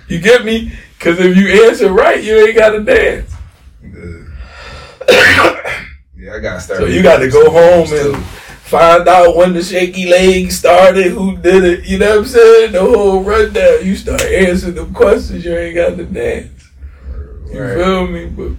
[0.09, 0.73] You get me?
[1.01, 3.33] Cause if you answer right, you ain't gotta dance.
[5.09, 6.81] yeah, I gotta start.
[6.81, 8.23] So you got to go home and
[8.67, 11.87] find out when the shaky leg started, who did it.
[11.87, 12.73] You know what I'm saying?
[12.73, 13.87] The whole rundown.
[13.87, 16.69] You start answering them questions, you ain't got to dance.
[17.51, 17.75] You Right.
[17.77, 18.27] feel me?
[18.27, 18.53] But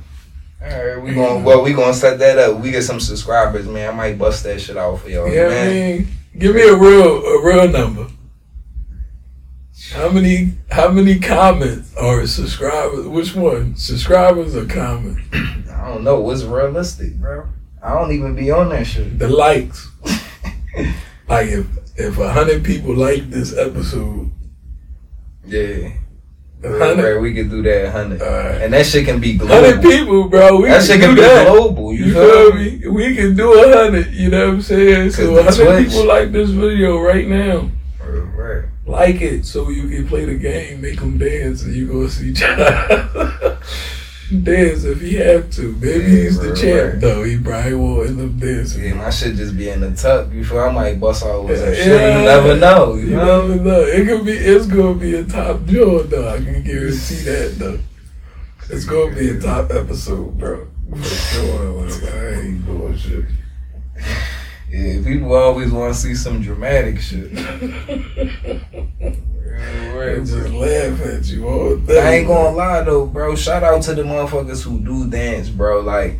[0.69, 1.63] All right, we going well.
[1.63, 2.59] We gonna set that up.
[2.59, 3.89] We get some subscribers, man.
[3.89, 5.69] I might bust that shit out for y'all, yeah, man.
[5.97, 8.07] mean, give me a real a real number.
[9.93, 13.07] How many how many comments or subscribers?
[13.07, 13.75] Which one?
[13.75, 15.21] Subscribers or comments?
[15.71, 17.47] I don't know what's realistic, bro.
[17.81, 19.17] I don't even be on that shit.
[19.19, 19.89] The likes.
[21.27, 24.31] Like if if a hundred people like this episode,
[25.45, 25.91] Yeah,
[26.63, 27.19] right.
[27.21, 28.61] We can do that, hundred, Alright.
[28.61, 29.55] and that shit can be global.
[29.55, 30.59] hundred people, bro.
[30.61, 31.47] We That can shit do be that.
[31.47, 31.93] global.
[31.93, 32.77] You, You feel me?
[32.79, 32.87] me?
[32.87, 34.13] We can do a hundred.
[34.13, 35.11] You know what I'm saying?
[35.11, 37.69] So hundred people like this video right now.
[38.03, 38.63] Right.
[38.85, 42.33] Like it so you can play the game, make them dance, and you gonna see.
[44.43, 45.73] dance if he have to.
[45.81, 47.01] Maybe Yeah, he's the champ right.
[47.01, 47.23] though.
[47.23, 48.83] He probably won't end up dancing.
[48.83, 50.31] Yeah, my shit just be in the tuck.
[50.31, 50.59] You feel?
[50.59, 51.73] I might bust out with Yeah.
[51.73, 52.17] shit.
[52.17, 52.95] You never know.
[52.95, 53.47] You, You know?
[53.47, 53.81] never know.
[53.81, 54.33] It could be.
[54.33, 56.27] It's gonna be a top draw though.
[56.29, 57.79] I can guarantee that though.
[58.69, 60.67] It's gonna be a top episode, bro.
[60.91, 61.69] For sure.
[61.85, 63.25] Like, I ain't bullshit.
[64.77, 67.31] Yeah, people always want to see some dramatic shit.
[70.17, 71.99] I just laugh at you all day.
[71.99, 73.35] I ain't gonna lie though, bro.
[73.35, 75.81] Shout out to the motherfuckers who do dance, bro.
[75.81, 76.19] Like,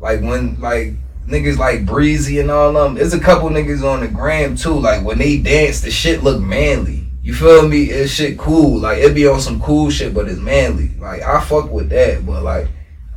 [0.00, 0.94] like when like
[1.28, 2.94] niggas like Breezy and all them.
[2.94, 4.74] There's a couple niggas on the gram too.
[4.74, 7.06] Like when they dance, the shit look manly.
[7.22, 7.84] You feel me?
[7.84, 8.80] It's shit cool.
[8.80, 10.90] Like it be on some cool shit, but it's manly.
[10.98, 12.68] Like I fuck with that, but like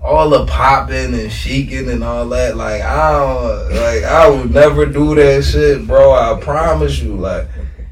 [0.03, 4.85] all the popping and shaking and all that, like I don't like I would never
[4.85, 6.11] do that shit, bro.
[6.13, 7.15] I promise you.
[7.15, 7.47] Like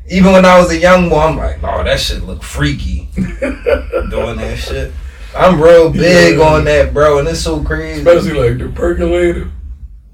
[0.10, 4.38] even when I was a young boy, I'm like, oh that shit look freaky doing
[4.38, 4.92] that shit.
[5.38, 6.44] I'm real big Yeah.
[6.44, 8.00] on that, bro, and it's so crazy.
[8.02, 9.52] Especially like the percolator.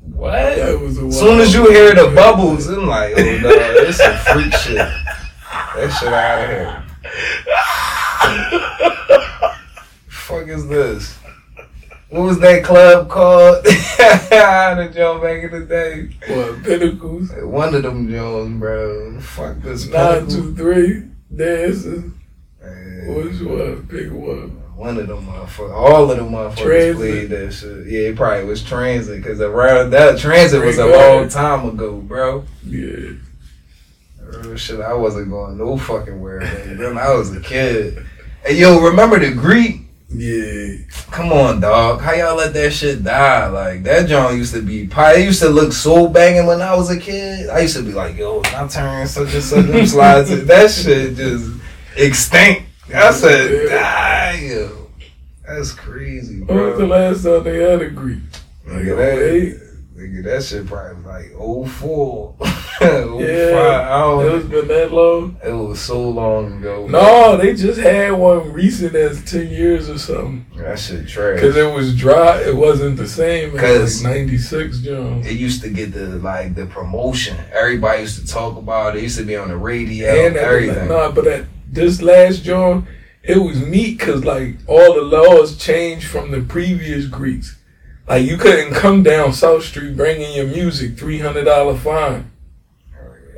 [0.01, 0.31] what?
[0.33, 3.97] That was a As soon as you hear the bubbles, I'm like, oh no, it's
[3.97, 4.75] some freak shit.
[4.75, 6.81] That shit out of here.
[10.09, 11.17] Fuck is this?
[12.15, 13.61] What was that club called?
[13.65, 16.09] the joint back in the day.
[16.33, 17.29] What pinnacles?
[17.43, 19.19] One of them Jones, bro.
[19.19, 22.17] Fuck this Nine two three dancing.
[22.63, 23.15] Man.
[23.15, 23.87] Which one?
[23.87, 24.51] Pick one.
[24.77, 26.95] One of them motherfuckers, all of them motherfuckers Transit.
[26.95, 27.87] played that shit.
[27.87, 32.45] Yeah, it probably was transit because around that transit was a long time ago, bro.
[32.65, 33.09] Yeah.
[34.21, 36.97] Real shit, I wasn't going no fucking where then.
[36.97, 38.05] I was a kid.
[38.45, 39.84] Hey, yo, remember the Greek?
[40.17, 40.77] Yeah.
[41.11, 42.01] Come on, dog.
[42.01, 43.47] How y'all let that shit die?
[43.47, 45.15] Like that joint used to be pie.
[45.15, 47.49] It used to look so banging when I was a kid.
[47.49, 50.29] I used to be like, yo, when I turn such and such them slides.
[50.45, 51.51] That shit just
[51.97, 52.63] extinct.
[52.93, 54.85] I said, damn.
[55.47, 58.19] That's crazy, When was the last time they had a Greek?
[58.65, 59.64] Like Nigga, that,
[59.95, 62.35] nigga, that shit probably was like 04.
[62.77, 63.21] 05.
[63.21, 63.87] Yeah.
[63.89, 65.37] I It was been that long.
[65.43, 66.87] It was so long ago.
[66.87, 70.45] No, they just had one recent as ten years or something.
[70.57, 71.39] That shit trash.
[71.39, 72.41] Cause it was dry.
[72.41, 75.25] It wasn't the same as 'Cause- like '96 Jones.
[75.25, 77.37] it used to get the like the promotion.
[77.53, 78.99] Everybody used to talk about it.
[78.99, 80.09] It used to be on the radio.
[80.27, 80.89] And everything.
[80.89, 82.87] nah, but at this last John,
[83.23, 87.54] it was neat because like all the laws changed from the previous Greeks.
[88.07, 92.31] Like you couldn't come down South Street bringing your music, three hundred dollar fine.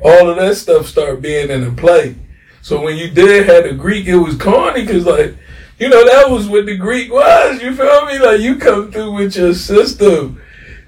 [0.04, 2.16] All of that stuff start being in the play.
[2.60, 5.34] So when you did have the Greek, it was corny because like
[5.78, 7.62] you know that was what the Greek was.
[7.62, 8.18] You feel me?
[8.18, 10.40] Like you come through with your system.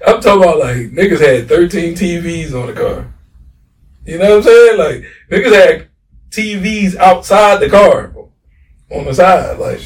[0.05, 3.13] I'm talking about like niggas had 13 TVs on the car.
[4.05, 4.77] You know what I'm saying?
[4.77, 5.87] Like niggas had
[6.29, 8.13] TVs outside the car
[8.89, 9.81] on the side, like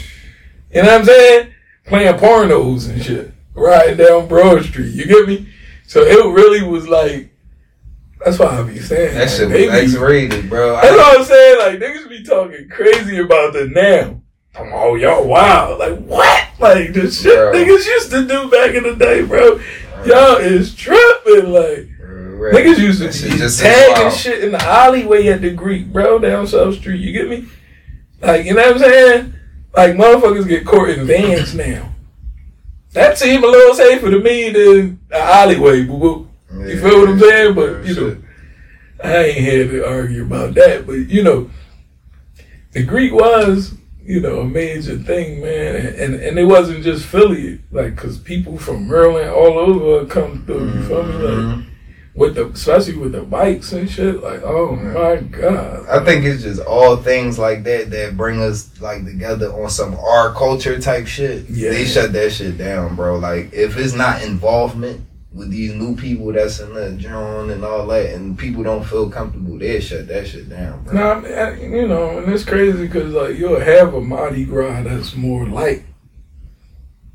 [0.74, 1.54] you know what I'm saying?
[1.86, 4.94] Playing pornos and shit, riding down Broad Street.
[4.94, 5.48] You get me?
[5.88, 7.32] So it really was like
[8.24, 10.74] that's why I be saying that like, shit was X rated, bro.
[10.82, 11.60] That's what I'm saying.
[11.60, 14.22] Like niggas be talking crazy about the now.
[14.58, 15.78] I'm, oh y'all wow.
[15.78, 16.48] Like what?
[16.60, 17.54] Like the shit Bro.
[17.54, 19.60] niggas used to do back in the day, bro.
[20.06, 21.52] Y'all is tripping.
[21.52, 21.90] Like
[22.36, 22.54] Right.
[22.54, 26.46] Niggas used to be just tagging shit in the alleyway at the Greek, bro, down
[26.46, 27.00] South Street.
[27.00, 27.48] You get me?
[28.22, 29.34] Like, you know what I'm saying?
[29.74, 31.95] Like, motherfuckers get caught in vans now.
[32.96, 36.30] That seem a little safer to me than the alleyway, boo boo.
[36.54, 37.54] You feel what I'm saying?
[37.54, 38.18] But, you know,
[39.04, 40.88] I ain't here to argue about that.
[40.88, 41.50] But, you know,
[42.72, 45.76] the Greek was, you know, a major thing, man.
[45.76, 47.60] And, and, and it wasn't just Philly.
[47.70, 50.74] Like, because people from Maryland all over come through.
[50.74, 51.14] You feel me?
[51.16, 51.70] Like, mm-hmm.
[52.16, 54.24] With the especially with the bikes and shit.
[54.24, 55.86] Like, oh my god!
[55.88, 59.96] I think it's just all things like that that bring us like together on some
[59.96, 61.50] our culture type shit.
[61.50, 61.72] Yeah.
[61.72, 63.18] They shut that shit down, bro.
[63.18, 67.86] Like if it's not involvement with these new people that's in the joint and all
[67.88, 70.94] that, and people don't feel comfortable, they shut that shit down, bro.
[70.94, 74.84] Nah, I mean, you know, and it's crazy because like you'll have a Mardi Gras
[74.84, 75.84] that's more light.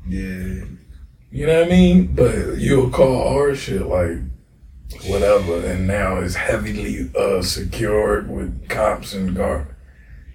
[0.07, 0.65] Yeah.
[1.33, 2.13] You know what I mean?
[2.13, 4.17] But you'll call our shit like
[5.07, 9.67] whatever, and now it's heavily uh secured with cops and guard.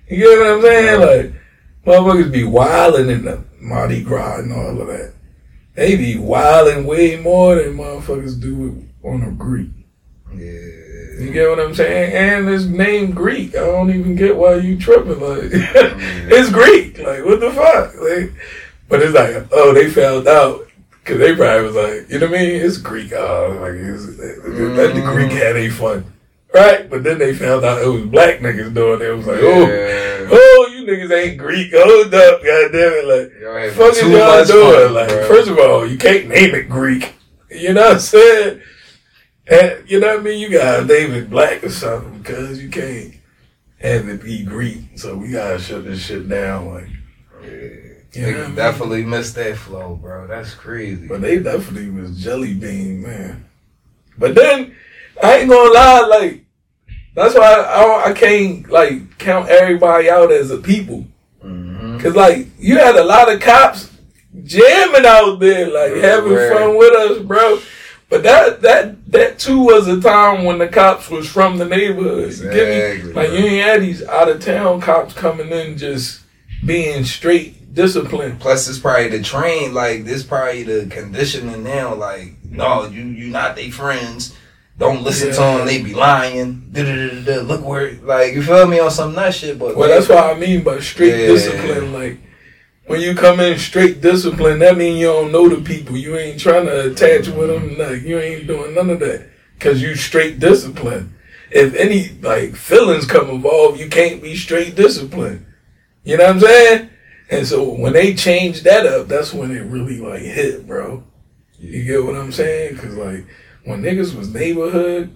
[0.08, 1.00] You get what I'm saying?
[1.00, 1.42] Like
[1.84, 5.14] motherfuckers be wilding in the Mardi Gras and all of that.
[5.74, 9.70] They be wilding way more than motherfuckers do on a Greek.
[10.34, 10.76] Yeah.
[11.18, 12.12] You get what I'm saying?
[12.12, 13.54] And it's named Greek.
[13.56, 15.20] I don't even get why you tripping.
[15.20, 16.98] Like it's Greek.
[16.98, 17.94] Like what the fuck?
[18.00, 18.32] Like,
[18.88, 20.65] but it's like, oh, they found out
[21.06, 22.62] because they probably was like, you know what I mean?
[22.62, 23.12] It's Greek.
[23.12, 25.36] Oh, like it's, let the Greek mm-hmm.
[25.36, 26.04] had a fun,
[26.52, 26.90] right?
[26.90, 29.06] But then they found out it was black niggas doing it.
[29.06, 30.28] It was like, oh, Yeah.
[30.32, 31.72] oh, you niggas ain't Greek.
[31.72, 33.40] Hold up, goddamn it, like.
[33.40, 34.84] Y'all fuck is y'all doing?
[34.84, 35.28] fun, like, bro.
[35.28, 37.14] first of all, you can't name it Greek.
[37.50, 38.62] You know what I'm saying?
[39.46, 40.40] And, you know what I mean?
[40.40, 43.14] You gotta name it black or something because you can't
[43.80, 44.98] have it be Greek.
[44.98, 46.66] So we gotta shut this shit down.
[46.66, 46.88] Like,
[48.18, 48.55] you what I mean?
[48.57, 50.26] definitely missed that flow, bro.
[50.26, 51.07] That's crazy.
[51.07, 53.44] But they definitely was jelly bean, man.
[54.18, 54.74] But then
[55.22, 56.44] I ain't gonna lie, like
[57.14, 61.05] that's why I, I, I can't like count everybody out as a people.
[61.44, 62.00] Mhm.
[62.00, 63.90] Cause like you had a lot of cops
[64.44, 67.61] jamming out there, like having fun with us, bro.
[68.09, 72.33] But that that that too was a time when the cops was from the neighborhood.
[72.33, 72.74] You get me?
[72.74, 76.20] Exactly, Like you ain't had these out of town cops coming in just
[76.64, 78.40] being straight disciplined.
[78.40, 79.72] Plus, it's probably the train.
[79.72, 81.94] Like this, probably the conditioning now.
[81.94, 84.34] Like, no, you you not they friends.
[84.78, 85.66] Don't listen to them.
[85.66, 86.68] They be lying.
[86.72, 87.42] Da-da-da-da-da.
[87.42, 89.58] Look where, like, you feel me on some nut shit.
[89.58, 91.28] But Well, that's what I mean by straight Yeah.
[91.28, 91.92] discipline.
[91.94, 92.18] Like
[92.86, 95.96] when you come in straight discipline, that mean you don't know the people.
[95.96, 97.70] You ain't trying to attach with them.
[97.70, 97.80] Mm-hmm.
[97.80, 101.14] Like you ain't doing none of that because you straight discipline.
[101.50, 105.46] If any like feelings come involved, you can't be straight discipline.
[106.04, 106.90] You know what I'm saying?
[107.28, 111.02] And so when they changed that up, that's when it really like hit, bro.
[111.58, 112.76] You get what I'm saying?
[112.76, 113.26] Cause like
[113.64, 115.10] when niggas was neighborhood,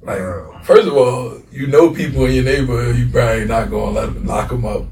[0.00, 0.60] like Bro.
[0.62, 4.26] first of all, you know people in your neighborhood, you probably not gonna let them
[4.26, 4.84] lock them up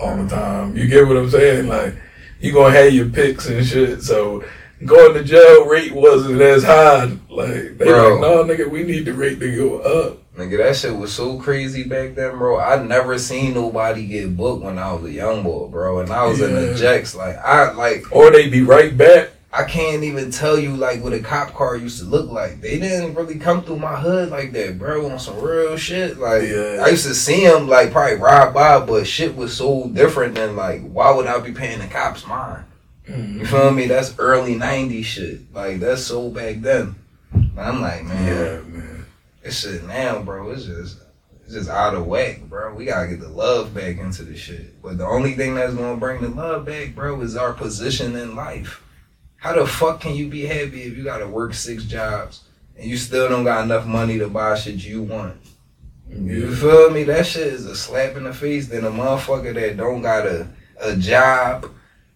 [0.00, 0.76] all the time.
[0.76, 1.68] You get what I'm saying?
[1.68, 1.94] Like
[2.40, 4.02] you gonna have your picks and shit.
[4.02, 4.44] So
[4.84, 7.16] going to jail rate wasn't as high.
[7.30, 8.14] Like they Bro.
[8.14, 10.18] like, no nigga, we need the rate to go up.
[10.36, 12.58] Nigga, that shit was so crazy back then, bro.
[12.60, 16.00] I never seen nobody get booked when I was a young boy, bro.
[16.00, 16.74] And I was in the Yeah.
[16.74, 17.14] jacks.
[17.14, 19.30] Like, I like Or they be right back.
[19.50, 22.60] I can't even tell you like what a cop car used to look like.
[22.60, 25.08] They didn't really come through my hood like that, bro.
[25.08, 26.18] On some real shit.
[26.18, 26.82] Like Yeah.
[26.84, 30.56] I used to see them like probably ride by, but shit was so different than
[30.56, 32.64] like why would I be paying the cops mind?
[33.08, 33.38] Mm-hmm.
[33.40, 33.86] You feel me?
[33.86, 35.40] That's early '90s shit.
[35.54, 36.94] Like that's so back then.
[37.56, 38.95] I'm like, man, Yeah, man.
[39.46, 40.50] This shit now, bro.
[40.50, 41.00] It's just.
[41.46, 42.74] It's just out of whack, bro.
[42.74, 44.82] We gotta get the love back into the shit.
[44.82, 48.34] But the only thing that's gonna bring the love back, bro, is our position in
[48.34, 48.82] life.
[49.36, 52.42] How the fuck can you be happy if you gotta work six jobs
[52.76, 55.36] and you still don't got enough money to buy shit you want?
[56.08, 57.04] You feel me?
[57.04, 60.48] That shit is a slap in the face than a motherfucker that don't got a,
[60.80, 61.70] a job,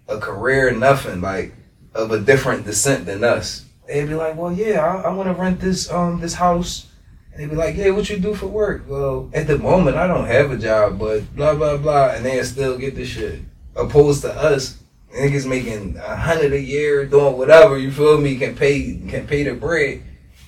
[0.08, 1.54] a career, nothing like
[1.94, 3.64] of a different descent than us.
[3.86, 6.89] They'd be like, "Well, yeah, I, I want to rent this um this house."
[7.32, 10.06] And they'd be like, "Yeah, what you do for work?" Well, at the moment, I
[10.06, 13.40] don't have a job, but blah blah blah, and they still get the shit.
[13.76, 14.78] Opposed to us,
[15.14, 17.78] niggas making a hundred a year, doing whatever.
[17.78, 18.36] You feel me?
[18.36, 20.02] Can pay can pay the bread.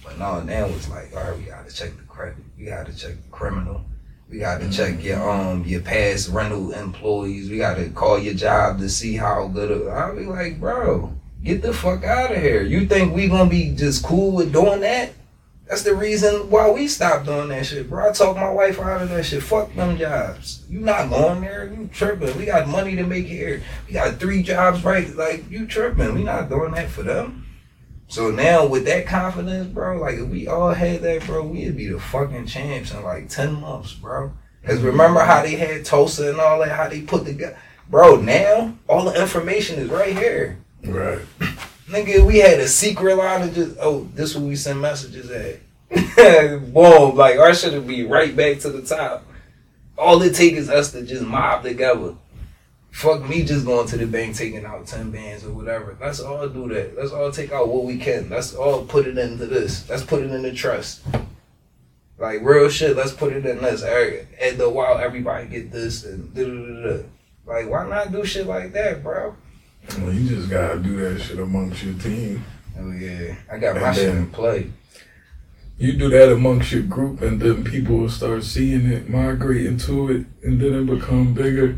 [0.04, 2.36] But no, now it's like, all right, we gotta check the credit.
[2.58, 3.82] We gotta check the criminal.
[4.28, 7.50] We gotta check your um your past rental employees.
[7.50, 9.70] We gotta call your job to see how good.
[9.70, 11.12] It, I'll be like, bro,
[11.44, 12.62] get the fuck out of here.
[12.62, 15.12] You think we gonna be just cool with doing that?
[15.72, 18.06] That's the reason why we stopped doing that shit, bro.
[18.06, 19.42] I talked my wife out of that shit.
[19.42, 20.62] Fuck them jobs.
[20.68, 21.72] You not going there.
[21.72, 22.36] You tripping.
[22.36, 23.62] We got money to make here.
[23.86, 25.08] We got three jobs, right?
[25.16, 26.14] Like, you tripping.
[26.14, 27.46] We not doing that for them.
[28.08, 31.86] So now with that confidence, bro, like if we all had that, bro, we'd be
[31.86, 34.30] the fucking champs in like 10 months, bro.
[34.66, 34.88] Cause mm-hmm.
[34.88, 37.56] remember how they had Tulsa and all that, how they put the guy.
[37.88, 40.58] Bro, now all the information is right here.
[40.84, 41.20] Right.
[41.88, 45.60] Nigga, we had a secret line of just, oh, this where we send messages at.
[46.72, 49.26] Boom, like our shit would be right back to the top.
[49.98, 52.14] All it takes is us to just mob together.
[52.90, 55.96] Fuck me just going to the bank taking out 10 bands or whatever.
[56.00, 56.96] Let's all do that.
[56.96, 58.28] Let's all take out what we can.
[58.28, 59.88] Let's all put it into this.
[59.88, 61.02] Let's put it in the trust.
[62.18, 63.82] Like real shit, let's put it in this.
[63.82, 67.02] Every- And the while everybody get this and da da da.
[67.46, 69.34] Like why not do shit like that, bro?
[69.98, 72.44] Well, you just gotta do that shit amongst your team.
[72.78, 73.34] Oh yeah.
[73.50, 74.70] I got my And shit then- in play.
[75.82, 80.12] You do that amongst your group, and then people will start seeing it, migrate into
[80.12, 81.76] it, and then it become bigger.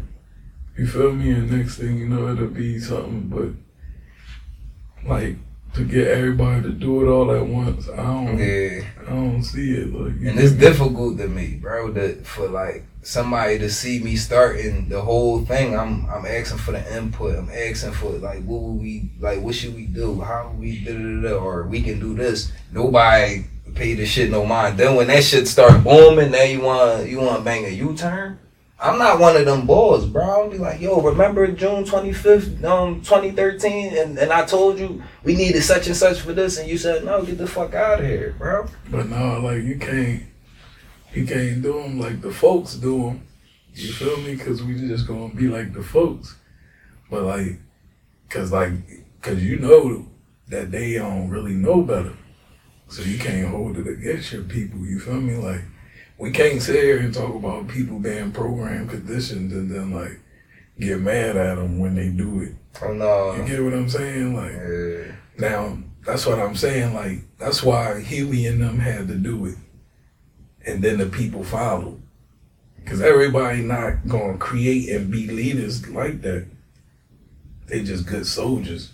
[0.77, 1.31] You feel me?
[1.31, 3.29] And next thing you know, it'll be something.
[3.29, 5.39] But like
[5.73, 8.37] to get everybody to do it all at once, I don't.
[8.37, 8.85] Yeah.
[9.07, 9.95] I don't see it.
[9.95, 10.59] Like, And it's me?
[10.59, 15.79] difficult to me, bro, that for like somebody to see me starting the whole thing,
[15.79, 17.39] I'm I'm asking for the input.
[17.39, 20.21] I'm asking for like what would we like what should we do?
[20.21, 22.53] How we da da da or we can do this.
[22.71, 23.45] Nobody
[23.75, 24.79] pay the shit no mind.
[24.79, 28.39] Then when that shit start booming, now you want you want bang a U turn.
[28.81, 30.23] I'm not one of them boys, bro.
[30.23, 35.37] I'll be like, yo, remember June 25th, um, 2013, and, and I told you we
[35.37, 38.07] needed such and such for this, and you said, no, get the fuck out of
[38.07, 38.67] here, bro.
[38.91, 40.25] But no, like you can't.
[41.15, 43.27] You can't do them like the folks do them.
[43.73, 44.35] You feel me?
[44.35, 46.37] Because we just gonna be like the folks.
[47.09, 47.61] But like,
[48.29, 48.73] cause like,
[49.23, 50.09] cause you know
[50.49, 52.15] that they don't really know better,
[52.89, 54.81] so you can't hold it against your people.
[54.87, 55.35] You feel me?
[55.37, 55.63] Like,
[56.19, 60.21] we can't sit here and talk about people being programmed, conditioned, and then like
[60.79, 62.55] get mad at them when they do it.
[62.83, 63.35] Oh no.
[63.35, 64.35] You get what I'm saying?
[64.35, 65.13] Like, Yeah.
[65.39, 66.95] now that's what I'm saying.
[66.95, 69.57] Like, that's why Huey and them had to do it,
[70.67, 72.01] and then the people followed.
[72.85, 76.47] Cause everybody not gonna create and be leaders like that.
[77.67, 78.93] They just good soldiers,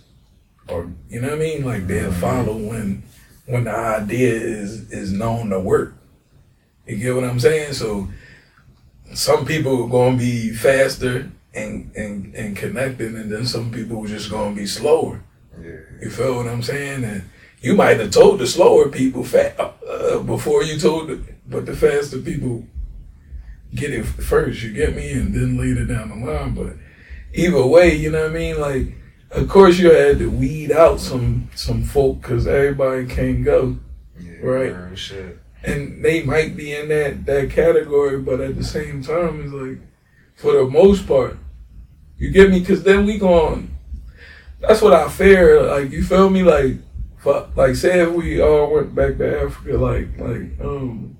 [0.69, 1.65] or you know what I mean.
[1.65, 2.21] Like they'll mm-hmm.
[2.21, 3.03] follow when
[3.45, 5.95] when the idea is is known to work.
[6.87, 7.73] You get what I'm saying?
[7.73, 8.09] So
[9.13, 14.07] some people are gonna be faster and and and connected, and then some people are
[14.07, 15.21] just gonna be slower.
[15.61, 15.79] Yeah.
[16.01, 17.03] You feel what I'm saying?
[17.03, 17.23] And
[17.61, 21.75] you might have told the slower people fa- uh, before you told the, but the
[21.75, 22.65] faster people
[23.75, 24.63] get it first.
[24.63, 26.53] You get me, and then later down the line.
[26.55, 26.73] But
[27.33, 28.59] either way, you know what I mean.
[28.59, 28.95] Like,
[29.31, 33.77] of course, you had to weed out some some folk because everybody can't go,
[34.19, 34.31] Yeah.
[34.43, 34.75] Right.
[35.63, 38.19] and they might be in that that category.
[38.19, 39.79] But at the same time, it's like
[40.35, 41.37] for the most part,
[42.17, 42.59] you get me?
[42.59, 43.69] Because then we going.
[44.59, 45.61] That's what I fear.
[45.63, 46.43] Like you feel me?
[46.43, 46.77] Like,
[47.19, 51.17] fu- like say if we all went back to Africa, like like um,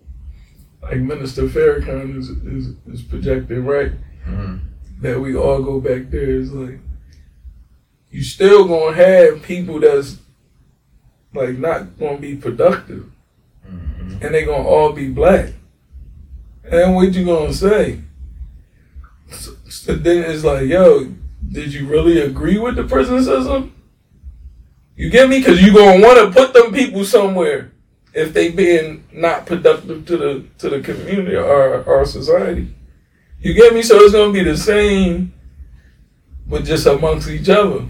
[0.84, 3.92] like Minister Farrakhan is is, is projecting right
[4.28, 4.60] Mhm.
[5.02, 6.30] that we all go back there.
[6.40, 6.80] It's like
[8.12, 10.18] you still gonna have people that's
[11.34, 13.06] like not gonna be productive
[13.68, 14.22] Mhm.
[14.24, 15.54] and they gonna all be black.
[16.70, 18.00] And what you gonna say?
[19.32, 21.08] So, so then it's like, yo,
[21.52, 23.74] did you really agree with the prison system?
[24.96, 25.42] You get me?
[25.42, 27.72] Cause you gonna want to put them people somewhere
[28.14, 32.68] if they being not productive to the to the community or our society.
[33.42, 33.82] You get me?
[33.82, 35.34] So it's gonna be the same,
[36.48, 37.86] but just amongst each other.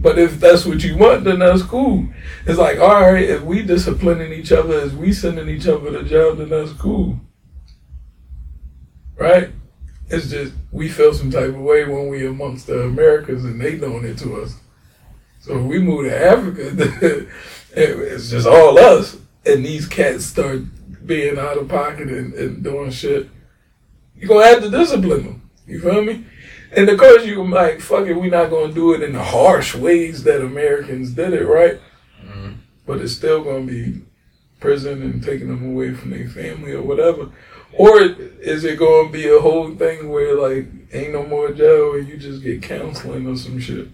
[0.00, 2.08] But if that's what you want, then that's cool.
[2.46, 6.02] It's like, all right, if we disciplining each other, as we sending each other to
[6.02, 7.20] jail, then that's cool.
[9.16, 9.50] Right?
[10.08, 13.76] It's just we feel some type of way when we amongst the Americans and they
[13.76, 14.56] doing it to us.
[15.40, 17.26] So if we move to Africa,
[17.72, 19.18] it's just all us.
[19.44, 20.62] And these cats start
[21.06, 23.28] being out of pocket and, and doing shit.
[24.16, 25.50] You're gonna have to discipline them.
[25.66, 26.24] You feel me?
[26.72, 29.22] And of course you can like, fuck it, we're not gonna do it in the
[29.22, 31.80] harsh ways that Americans did it, right?
[32.24, 32.54] Mhm.
[32.86, 34.02] But it's still gonna be
[34.60, 37.30] prison and taking them away from their family or whatever.
[37.72, 42.08] Or is it gonna be a whole thing where like ain't no more jail and
[42.08, 43.88] you just get counseling or some shit?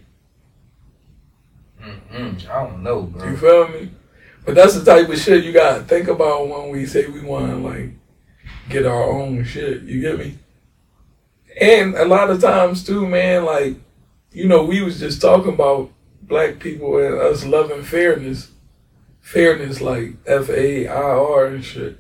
[1.83, 2.49] Mhm.
[2.49, 3.29] I don't know, bro.
[3.29, 3.91] You feel me?
[4.45, 7.57] But that's the type of shit you gotta think about when we say we wanna
[7.57, 7.91] like
[8.69, 9.83] get our own shit.
[9.83, 10.39] You get me?
[11.59, 13.77] And a lot of times too, man, like,
[14.33, 15.91] you know, we was just talking about
[16.23, 18.51] black people and us loving fairness.
[19.21, 21.99] Fairness like F A I R and shit.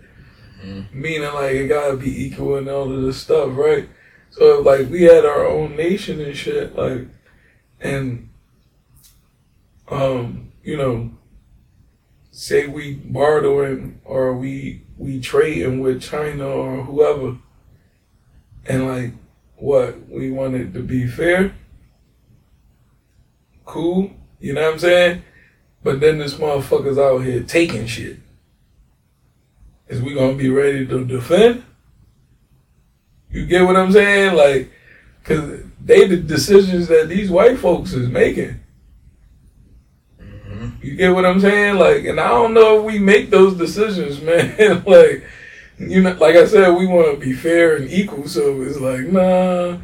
[0.64, 0.92] Mhm.
[0.92, 3.88] Meaning like it gotta be equal and all of this stuff, right?
[4.30, 7.08] So if like we had our own nation and shit, like
[7.80, 8.28] and
[9.88, 11.10] um, you know,
[12.30, 17.38] say we bartering or we we trading with China or whoever,
[18.66, 19.12] and like
[19.56, 21.54] what we wanted to be fair,
[23.64, 25.22] cool, you know what I'm saying?
[25.82, 28.18] But then this motherfucker's out here taking shit.
[29.88, 31.64] Is we gonna be ready to defend?
[33.30, 34.34] You get what I'm saying?
[34.34, 34.70] Like,
[35.24, 38.58] cause they the decisions that these white folks is making.
[40.20, 40.82] Mhm.
[40.82, 41.76] You get what I'm saying?
[41.76, 44.82] Like, and I don't know if we make those decisions, man.
[44.86, 45.24] like,
[45.78, 48.28] you know, like I said, we want to be fair and equal.
[48.28, 49.78] So it's like, nah.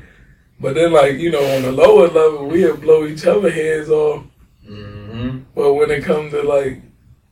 [0.61, 4.24] But then, like, you know, on the lower level, we'll blow each other heads off.
[4.66, 5.45] Mhm.
[5.55, 6.80] But when it comes to like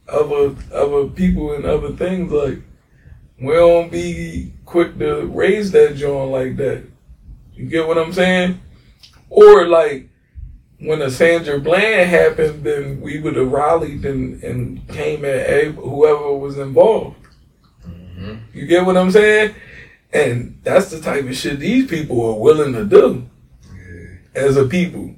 [0.08, 2.58] other other people and other things, like
[3.40, 6.84] we don't be quick to raise that joint like that.
[7.54, 8.60] You get what I'm saying?
[9.28, 10.08] Or like
[10.78, 16.32] when a Sandra Bland happened, then we would have rallied and, and came at whoever
[16.34, 17.16] was involved.
[18.20, 18.40] Mhm.
[18.52, 19.54] You get what I'm saying?
[20.12, 23.24] And that's the type of shit these people are willing to do
[23.72, 24.42] Yeah.
[24.42, 25.14] as a people.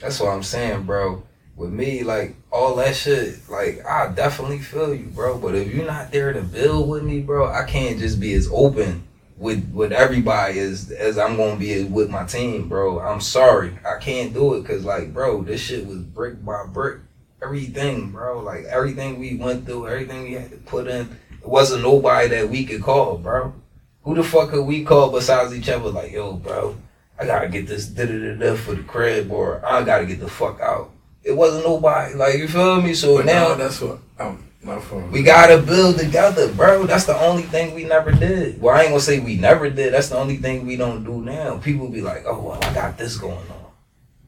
[0.00, 1.24] That's what I'm saying, bro.
[1.56, 5.38] With me, like all that shit, like I definitely feel you, bro.
[5.38, 8.48] But if you're not there to build with me, bro, I can't just be as
[8.52, 9.02] open
[9.36, 13.00] with with everybody as as I'm gonna be with my team, bro.
[13.00, 16.98] I'm sorry, I can't do it because, like, bro, this shit was brick by brick,
[17.42, 18.38] everything, bro.
[18.40, 21.08] Like everything we went through, everything we had to put in.
[21.48, 23.54] It wasn't nobody that we could call, bro.
[24.02, 25.88] Who the fuck could we call besides each other?
[25.88, 26.76] Like, yo, bro,
[27.18, 30.28] I gotta get this da da da for the crib, or I gotta get the
[30.28, 30.90] fuck out.
[31.24, 32.12] It wasn't nobody.
[32.12, 32.92] Like, you feel me?
[32.92, 35.10] So But now now that's what I'm my phone.
[35.10, 36.84] we gotta build together, bro.
[36.84, 38.60] That's the only thing we never did.
[38.60, 39.94] Well, I ain't gonna say we never did.
[39.94, 41.56] That's the only thing we don't do now.
[41.56, 43.72] People be like, oh, well, I got this going on.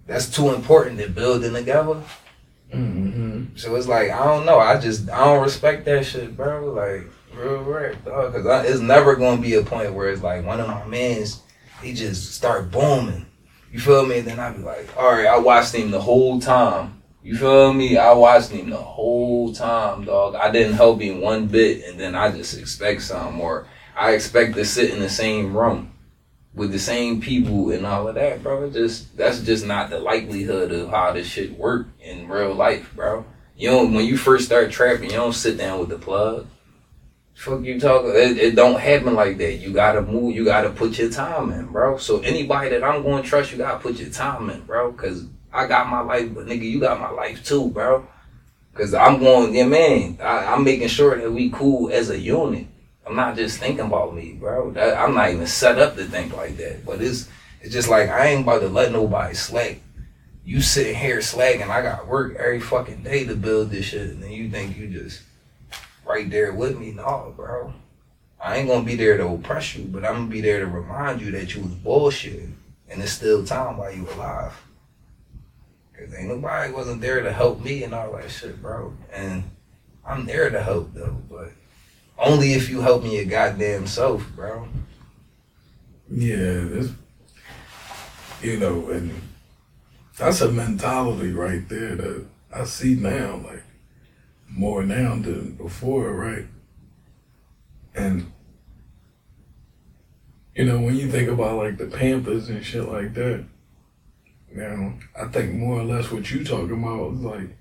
[0.06, 2.00] That's too important to building together.
[2.72, 3.29] Mm-hmm.
[3.56, 4.58] So it's like I don't know.
[4.58, 6.72] I just I don't respect that shit, bro.
[6.72, 8.32] Like real rap, dog.
[8.32, 11.42] Cause it's never gonna be a point where it's like one of my mans,
[11.82, 13.26] he just start booming.
[13.72, 14.20] You feel me?
[14.20, 17.02] Then I be like, all right, I watched him the whole time.
[17.22, 17.98] You feel me?
[17.98, 20.34] I watched him the whole time, dog.
[20.34, 24.54] I didn't help him one bit, and then I just expect something, or I expect
[24.54, 25.92] to sit in the same room
[26.54, 28.70] with the same people and all of that, bro.
[28.70, 33.24] Just that's just not the likelihood of how this shit work in real life, bro.
[33.60, 36.46] You don't when you first start trapping, you don't sit down with the plug.
[37.34, 38.10] Fuck you talking?
[38.10, 39.56] It, it don't happen like that.
[39.56, 40.34] You gotta move.
[40.34, 41.98] You gotta put your time in, bro.
[41.98, 44.90] So anybody that I'm going to trust, you gotta put your time in, bro.
[44.94, 48.06] Cause I got my life, but nigga, you got my life too, bro.
[48.72, 50.16] Cause I'm going, yeah, man.
[50.22, 52.66] I, I'm making sure that we cool as a unit.
[53.06, 54.74] I'm not just thinking about me, bro.
[54.74, 56.86] I'm not even set up to think like that.
[56.86, 57.28] But it's
[57.60, 59.80] it's just like I ain't about to let nobody slack.
[60.44, 61.68] You sitting here slagging.
[61.68, 64.88] I got work every fucking day to build this shit, and then you think you
[64.88, 65.22] just
[66.04, 66.92] right there with me?
[66.92, 67.72] No, bro.
[68.42, 71.20] I ain't gonna be there to oppress you, but I'm gonna be there to remind
[71.20, 72.48] you that you was bullshit,
[72.88, 74.58] and it's still time while you alive.
[75.96, 78.94] Cause ain't nobody wasn't there to help me and all that shit, bro.
[79.12, 79.44] And
[80.06, 81.52] I'm there to help though, but
[82.18, 84.66] only if you help me your goddamn self, bro.
[86.10, 86.90] Yeah, this,
[88.42, 89.12] you know, and
[90.16, 93.62] that's a mentality right there that I see now, like
[94.48, 96.46] more now than before, right?
[97.94, 98.32] And
[100.54, 103.44] you know, when you think about like the Panthers and shit like that,
[104.52, 107.56] now I think more or less what you talking about is like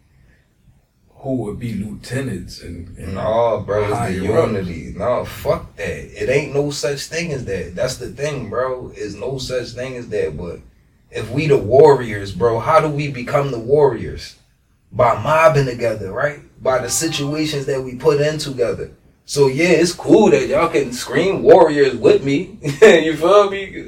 [1.20, 4.94] who would be lieutenants and, and No, bro, it's the unity.
[4.96, 6.22] No, fuck that.
[6.22, 7.76] It ain't no such thing as that.
[7.76, 8.92] That's the thing, bro.
[8.96, 10.38] Is no such thing as that.
[10.38, 10.62] But
[11.12, 14.38] if we the warriors, bro, how do we become the warriors?
[14.92, 16.40] By mobbing together, right?
[16.62, 18.92] By the situations that we put in together.
[19.26, 22.58] So yeah, it's cool that y'all can scream warriors with me.
[22.82, 23.86] you feel me?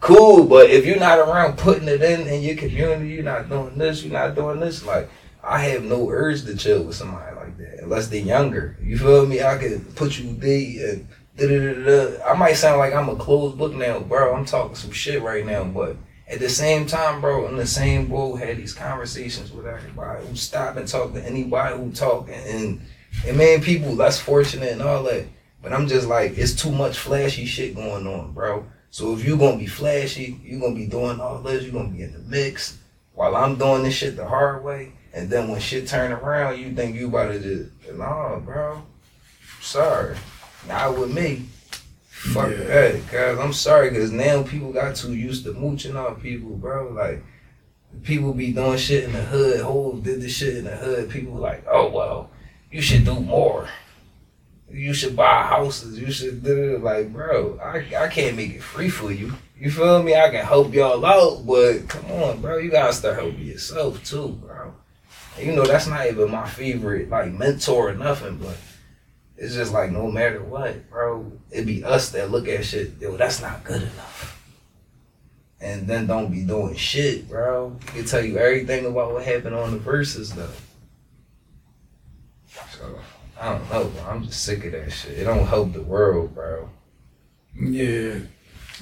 [0.00, 3.76] Cool, but if you're not around putting it in in your community, you're not doing
[3.76, 5.10] this, you're not doing this, like
[5.42, 8.76] I have no urge to chill with somebody like that unless they're younger.
[8.82, 9.42] You feel me?
[9.42, 12.24] I could put you there and da da da da.
[12.24, 14.34] I might sound like I'm a closed book now, bro.
[14.34, 15.96] I'm talking some shit right now, but
[16.28, 20.34] at the same time, bro, in the same boat, had these conversations with everybody who
[20.36, 22.80] stop and talk to anybody who talk and,
[23.26, 25.26] and man, people less fortunate and all that.
[25.62, 28.66] But I'm just like, it's too much flashy shit going on, bro.
[28.90, 32.02] So if you're gonna be flashy, you're gonna be doing all this, you're gonna be
[32.02, 32.78] in the mix
[33.14, 34.92] while I'm doing this shit the hard way.
[35.12, 38.82] And then when shit turn around, you think you about to just, no, bro.
[39.60, 40.16] Sorry.
[40.66, 41.46] Not with me.
[42.32, 42.64] Fuck Yeah.
[42.64, 46.88] that, cuz I'm sorry, cause now people got too used to mooching off people, bro.
[46.92, 47.22] Like,
[48.02, 49.60] people be doing shit in the hood.
[49.60, 51.10] Hoes did the shit in the hood.
[51.10, 52.30] People like, oh well,
[52.70, 53.68] you should do more.
[54.70, 55.98] You should buy houses.
[55.98, 57.58] You should do like, bro.
[57.62, 59.34] I I can't make it free for you.
[59.58, 60.16] You feel me?
[60.16, 62.56] I can help y'all out, but come on, bro.
[62.56, 64.72] You gotta start helping yourself too, bro.
[65.36, 68.56] And you know that's not even my favorite like mentor or nothing, but
[69.36, 71.32] it's just like no matter what, bro.
[71.50, 72.92] It be us that look at shit.
[73.00, 74.34] Yo, that's not good enough
[75.64, 77.74] and then don't be doing shit, bro.
[77.86, 80.48] Can tell you everything about what happened on the Verzuz though.
[82.70, 82.98] So
[83.40, 84.04] I don't know, bro.
[84.04, 85.18] I'm just sick of that shit.
[85.18, 86.68] It don't help the world, bro.
[87.58, 88.18] Yeah,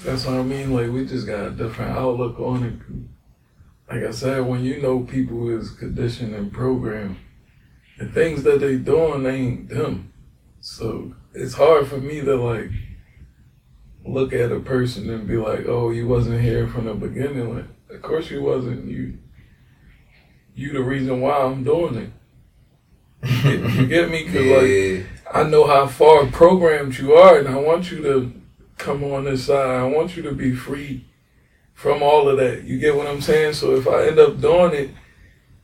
[0.03, 0.75] that's what I mean.
[0.75, 3.95] Like we just got a different outlook on it.
[3.95, 7.17] Like I said, when you know people is conditioned and programmed,
[7.97, 10.12] the things that they doing ain't them.
[10.63, 12.71] So it's hard for me to like
[14.07, 17.65] look at a person and be like, "Oh, you wasn't here from the beginning." Like,
[17.91, 18.87] of course you wasn't.
[18.87, 19.19] You,
[20.55, 22.13] you the reason why I'm doing it.
[23.45, 24.25] You get, me?
[24.33, 28.33] Cause like I know how far programmed you are, and I want you to
[28.79, 29.69] come on this side.
[29.69, 31.07] I want you to be free
[31.75, 32.63] from all of that.
[32.63, 33.55] You get what I'm saying?
[33.55, 34.91] So if I end up doing it,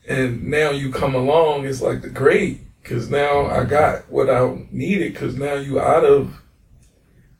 [0.08, 4.66] and now you come along, it's like the great, because now I got what I
[4.70, 5.12] needed.
[5.12, 6.40] Because now you out of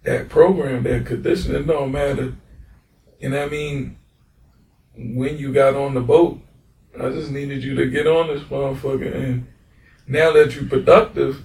[0.03, 1.55] that program, that condition.
[1.55, 2.34] It don't matter.
[3.18, 3.99] You know what I mean?
[4.94, 6.40] When you got on the boat,
[7.01, 9.46] I just needed you to get on this motherfucker and
[10.07, 11.44] now that you're productive,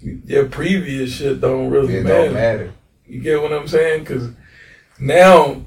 [0.00, 2.24] your previous shit don't really It matter.
[2.24, 2.72] don't matter.
[3.06, 4.00] You get what I'm saying?
[4.04, 4.30] Because
[4.98, 5.62] now,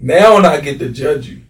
[0.00, 1.42] now I get to judge you.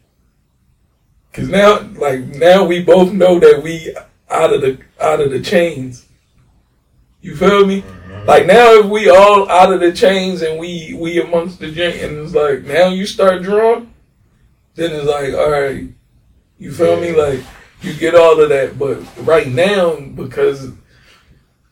[1.33, 3.95] Cause now, like now, we both know that we
[4.35, 6.07] out of the out of the chains.
[7.21, 7.81] You feel me?
[7.83, 8.27] Mm-hmm.
[8.27, 12.03] Like now, if we all out of the chains and we we amongst the drink,
[12.03, 13.93] and it's like now you start drawing,
[14.75, 15.89] then it's like all right,
[16.59, 17.13] you feel me?
[17.13, 17.41] Like
[17.81, 20.73] you get all of that, but right now because.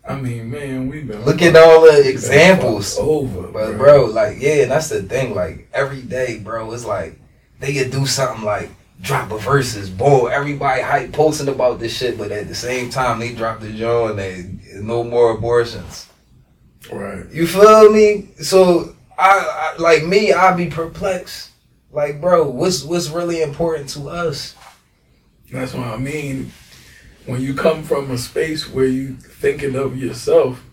[0.05, 2.99] I mean, man, we've been Look at all the examples.
[2.99, 5.33] over, But bro, like yeah, that's the thing.
[5.33, 7.21] Like every day, bro, it's like
[7.61, 8.71] they could do something like
[9.03, 10.29] drop a Verzuz, boy.
[10.29, 14.13] Everybody hype posting about this shit, but at the same time they drop the joint
[14.13, 16.09] and they no more abortions.
[16.91, 17.25] right?
[17.31, 18.29] You feel me?
[18.41, 21.51] So I, I like me, I be perplexed.
[21.91, 24.55] Like, bro, what's what's really important to us?
[25.51, 26.53] That's what I mean.
[27.27, 30.65] When you come from a space where you thinking of yourself,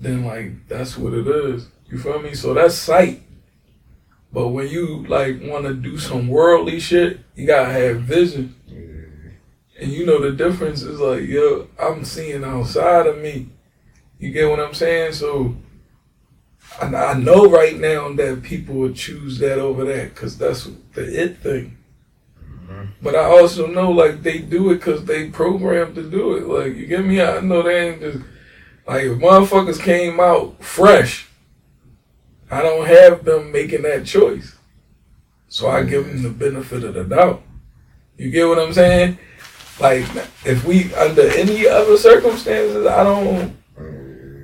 [0.00, 1.68] then like that's what it is.
[1.90, 2.34] You feel me?
[2.34, 3.22] So that's sight.
[4.32, 8.54] But when you like want to do some worldly shit, you gotta have vision.
[9.80, 13.48] And you know the difference is like, yo, I'm seeing outside of me.
[14.18, 15.14] You get what I'm saying?
[15.14, 15.56] So
[16.80, 21.22] I, I know right now that people would choose that over that because that's the
[21.22, 21.78] it thing.
[22.38, 22.84] Mm-hmm.
[23.02, 26.46] But I also know like they do it because they programmed to do it.
[26.46, 27.22] Like you get me?
[27.22, 28.18] I know they ain't just
[28.86, 31.29] like if motherfuckers came out fresh.
[32.50, 34.56] I don't have them making that choice,
[35.48, 37.42] so I give them the benefit of the doubt.
[38.16, 39.18] You get what I'm saying?
[39.78, 40.04] Like
[40.44, 43.56] if we under any other circumstances, I don't.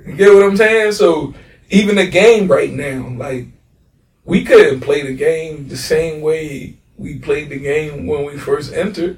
[0.07, 0.93] You get what I'm saying?
[0.93, 1.33] So
[1.69, 3.47] even the game right now, like
[4.23, 8.73] we couldn't play the game the same way we played the game when we first
[8.73, 9.17] entered.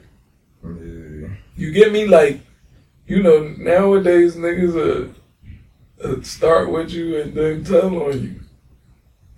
[0.63, 2.05] You get me?
[2.05, 2.41] Like,
[3.07, 5.13] you know, nowadays niggas
[6.03, 8.38] uh, start with you and then tell on you.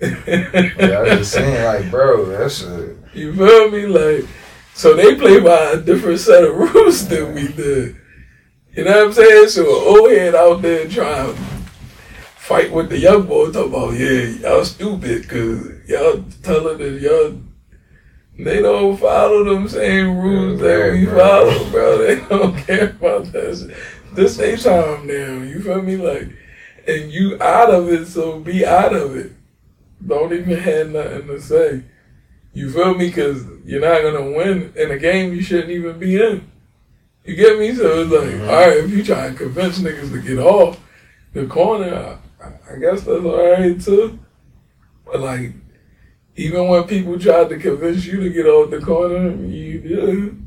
[0.02, 3.86] Yeah, I was just saying, like, bro, that's a You feel me?
[3.86, 4.26] Like,
[4.74, 7.96] so they play by a different set of rules than we did.
[8.74, 9.50] You know what I'm saying?
[9.50, 11.42] So an old head out there trying to
[12.36, 17.38] fight with the young boy, talking about, yeah, y'all stupid because y'all telling that y'all,
[18.40, 21.18] they don't follow them same rules that we bro.
[21.18, 21.98] follow, bro.
[22.08, 24.16] They don't care about that shit.
[24.16, 25.44] This they time now.
[25.44, 25.98] You feel me?
[25.98, 26.30] Like,
[26.88, 29.32] and you out of it, so be out of it.
[30.06, 31.84] Don't even have nothing to say.
[32.54, 33.08] You feel me?
[33.08, 36.52] Because you're not gonna win in a game you shouldn't even be in.
[37.24, 37.74] You get me?
[37.74, 38.50] So it's like, mm-hmm.
[38.50, 40.80] all right, if you try and convince niggas to get off
[41.34, 44.20] the corner, I, I guess that's all right too.
[45.06, 45.54] But like,
[46.36, 50.38] even when people tried to convince you to get off the corner, you did.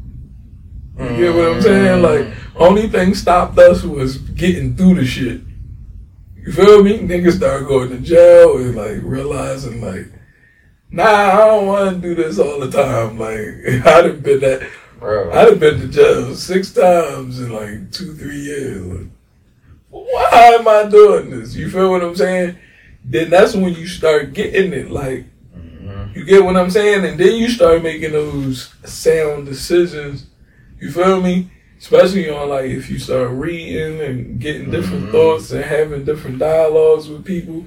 [0.98, 2.02] You get what I'm saying?
[2.02, 2.62] Like, mm-hmm.
[2.62, 5.40] only thing stopped us was getting through the shit.
[6.44, 6.98] You feel me?
[6.98, 10.12] Niggas start going to jail and like realizing like,
[10.90, 13.18] nah, I don't want to do this all the time.
[13.18, 14.68] Like, I'd have been that.
[14.98, 15.32] bro.
[15.32, 18.84] I done been to jail six times in like two, three years.
[18.84, 19.08] Like,
[19.88, 21.54] why am I doing this?
[21.54, 22.58] You feel what I'm saying?
[23.06, 24.90] Then that's when you start getting it.
[24.90, 25.24] Like,
[25.56, 26.18] mm-hmm.
[26.18, 27.06] you get what I'm saying?
[27.06, 30.26] And then you start making those sound decisions.
[30.78, 31.50] You feel me?
[31.84, 35.12] Especially on like if you start reading and getting different Mhm.
[35.12, 37.66] thoughts and having different dialogues with people.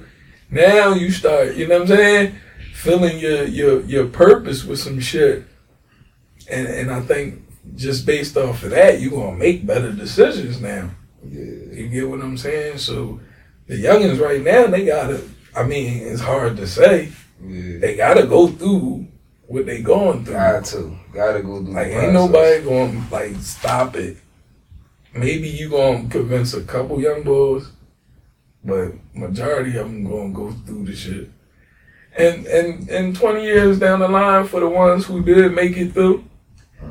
[0.50, 2.32] Now you start, you know what I'm saying?
[2.74, 5.44] filling your your your purpose with some shit.
[6.50, 7.42] And and I think
[7.76, 10.90] just based off of that, you're gonna make better decisions now.
[11.28, 11.44] Yeah.
[11.72, 12.78] You get what I'm saying?
[12.78, 13.20] So
[13.68, 15.20] the youngins right now, they gotta
[15.54, 17.08] I mean, it's hard to say.
[17.44, 17.78] Yeah.
[17.78, 19.06] They gotta go through
[19.46, 20.34] what they going through.
[20.34, 21.72] Got to, gotta go do.
[21.72, 24.18] Like ain't nobody gonna like stop it.
[25.12, 27.70] Maybe you gonna convince a couple young boys,
[28.64, 31.30] but majority of them gonna go through the shit.
[32.16, 35.92] And and and twenty years down the line, for the ones who did make it
[35.92, 36.24] through,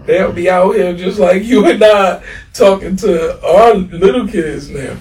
[0.06, 2.22] they'll be out here just like you and I
[2.54, 4.98] talking to our little kids now,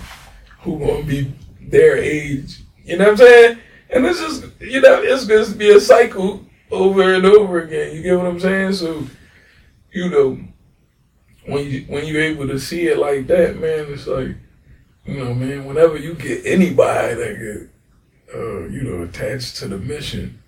[0.60, 2.62] who gonna be their age.
[2.84, 3.58] You know what I'm saying?
[3.90, 7.94] And it's just you know it's to be a cycle over and over again.
[7.94, 8.72] You get what I'm saying?
[8.74, 9.06] So
[9.92, 10.38] you know,
[11.46, 14.36] when you when you're able to see it like that, man, it's like,
[15.04, 19.78] you know, man, whenever you get anybody that get, uh, you know, attached to the
[19.78, 20.42] mission,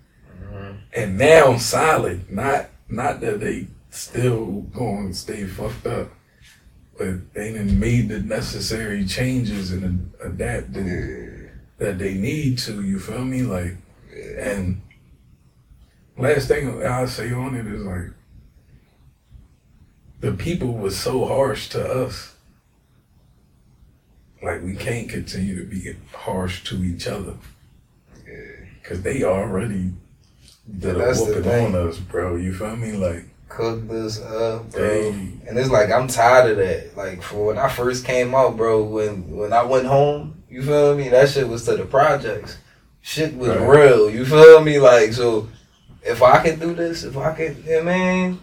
[0.93, 6.09] and now solid, not not that they still going to stay fucked up,
[6.97, 12.83] but they done made the necessary changes and adapted that they need to.
[12.83, 13.41] You feel me?
[13.43, 13.77] Like,
[14.37, 14.81] and
[16.19, 18.11] last thing I'll say on it is like
[20.19, 22.35] the people was so harsh to us.
[24.43, 27.35] like we can't continue to be harsh to each other.
[28.83, 29.91] Cause they already
[30.79, 32.35] did a whooping on us, bro.
[32.37, 32.93] You feel me?
[32.93, 34.81] Like Cook this up, bro.
[34.81, 35.07] they
[35.47, 36.97] And it's like I'm tired of that.
[36.97, 40.95] Like for when I first came out, bro, when when I went home, you feel
[40.95, 41.09] me?
[41.09, 42.57] That shit was to the projects.
[43.01, 43.69] Shit was Right.
[43.69, 44.09] real.
[44.09, 44.79] You feel me?
[44.79, 45.47] Like so
[46.03, 48.39] if I can do this, if I can yeah man,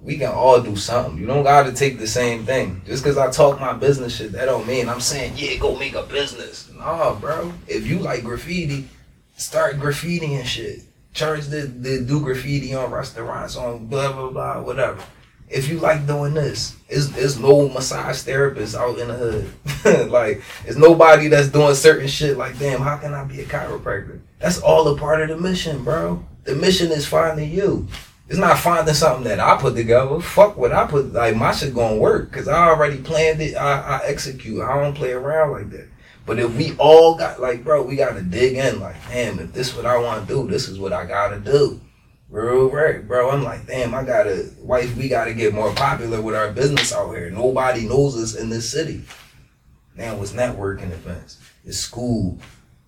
[0.00, 1.18] we can all do something.
[1.18, 2.82] You don't gotta take the same thing.
[2.86, 5.94] Just cause I talk my business shit, that don't mean I'm saying, yeah, go make
[5.94, 6.70] a business.
[6.72, 7.52] Nah, bro.
[7.66, 8.88] If you like graffiti,
[9.36, 10.80] start graffiti and shit.
[11.14, 15.02] Charge the, the do graffiti on restaurants, on blah blah blah, whatever.
[15.48, 20.10] If you like doing this, it's, it's no massage therapists out in the hood.
[20.10, 24.20] like, it's nobody that's doing certain shit like, damn, how can I be a chiropractor?
[24.44, 26.22] That's all a part of the mission, bro.
[26.42, 27.88] The mission is finding you.
[28.28, 30.20] It's not finding something that I put together.
[30.20, 31.14] Fuck what I put.
[31.14, 33.56] Like my shit gonna work because I already planned it.
[33.56, 34.60] I, I execute.
[34.60, 35.88] I don't play around like that.
[36.26, 38.80] But if we all got like, bro, we gotta dig in.
[38.80, 41.80] Like, damn, if this what I want to do, this is what I gotta do.
[42.28, 43.30] Real right, bro.
[43.30, 47.12] I'm like, damn, I gotta, wife, we gotta get more popular with our business out
[47.12, 47.30] here.
[47.30, 49.04] Nobody knows us in this city.
[49.96, 51.40] Now it's networking events.
[51.64, 52.38] It's school.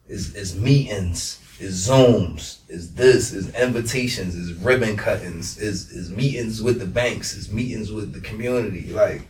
[0.07, 1.41] It's, it's meetings.
[1.59, 2.59] It's Zooms.
[2.69, 3.33] It's this.
[3.33, 4.37] It's invitations.
[4.37, 5.59] It's ribbon cuttings.
[5.59, 7.37] It's, it's meetings with the banks.
[7.37, 8.93] It's meetings with the community.
[8.93, 9.23] Like,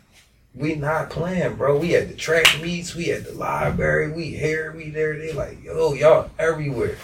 [0.54, 1.78] we not playing, bro.
[1.78, 2.94] We at the track meets.
[2.94, 4.10] We at the library.
[4.10, 4.72] We here.
[4.76, 5.16] We there.
[5.16, 6.96] They like, yo, y'all everywhere.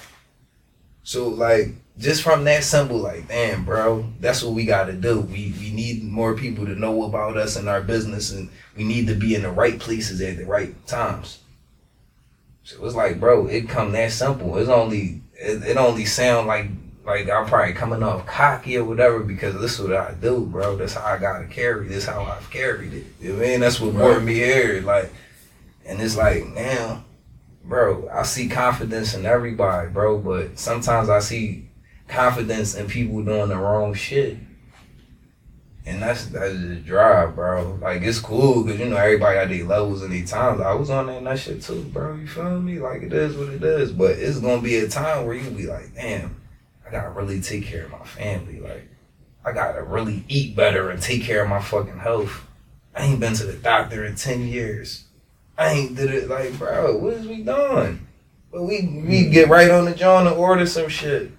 [1.04, 1.68] So like,
[1.98, 5.20] just from that symbol, like, damn, bro, that's what we got to do.
[5.20, 9.06] We we need more people to know about us and our business, and we need
[9.08, 11.40] to be in the right places at the right times.
[12.64, 14.56] So it's like, bro, it come that simple.
[14.58, 16.66] It's only it, it only sound like
[17.04, 20.76] like I'm probably coming off cocky or whatever because this is what I do, bro.
[20.76, 21.88] That's how I gotta carry.
[21.88, 23.04] This how I've carried it.
[23.20, 23.60] You know what I mean?
[23.60, 24.22] That's what brought Right.
[24.24, 24.80] me here.
[24.82, 25.12] Like,
[25.84, 27.04] and it's like now,
[27.64, 30.18] bro, I see confidence in everybody, bro.
[30.18, 31.68] But sometimes I see
[32.06, 34.36] confidence in people doing the wrong shit.
[35.84, 37.78] And that's that's just drive, bro.
[37.80, 40.60] Like it's cool because you know everybody got their levels and their times.
[40.60, 42.14] I was on that and that shit too, bro.
[42.14, 42.78] You feel me?
[42.78, 43.90] Like it is what it is.
[43.90, 46.40] But it's gonna be a time where you be like, damn,
[46.86, 48.60] I gotta really take care of my family.
[48.60, 48.88] Like
[49.44, 52.46] I gotta really eat better and take care of my fucking health.
[52.94, 55.06] I ain't been to the doctor in ten years.
[55.58, 56.96] I ain't did it like, bro.
[56.96, 58.06] What is we doing?
[58.52, 59.32] But we we hmm.
[59.32, 61.32] get right on the joint and order some shit.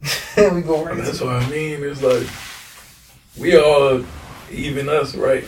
[0.38, 0.96] we go right.
[0.96, 1.82] That's to what I mean.
[1.82, 2.26] It's like
[3.38, 4.04] we all,
[4.50, 5.44] even us, right?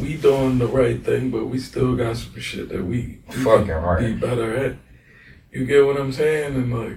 [0.00, 3.68] We doing the right thing, but we still got some shit that we, we Fucking
[3.68, 4.00] right.
[4.00, 4.76] be better at.
[5.50, 6.54] You get what I'm saying?
[6.54, 6.96] And like,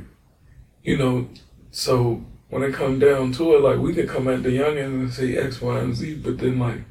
[0.83, 1.29] you know,
[1.71, 5.13] so when it come down to it, like we could come at the youngins and
[5.13, 6.81] say X, Y, and Z, but then like,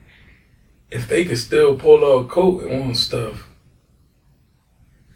[0.91, 3.49] if they could still pull out coat on stuff,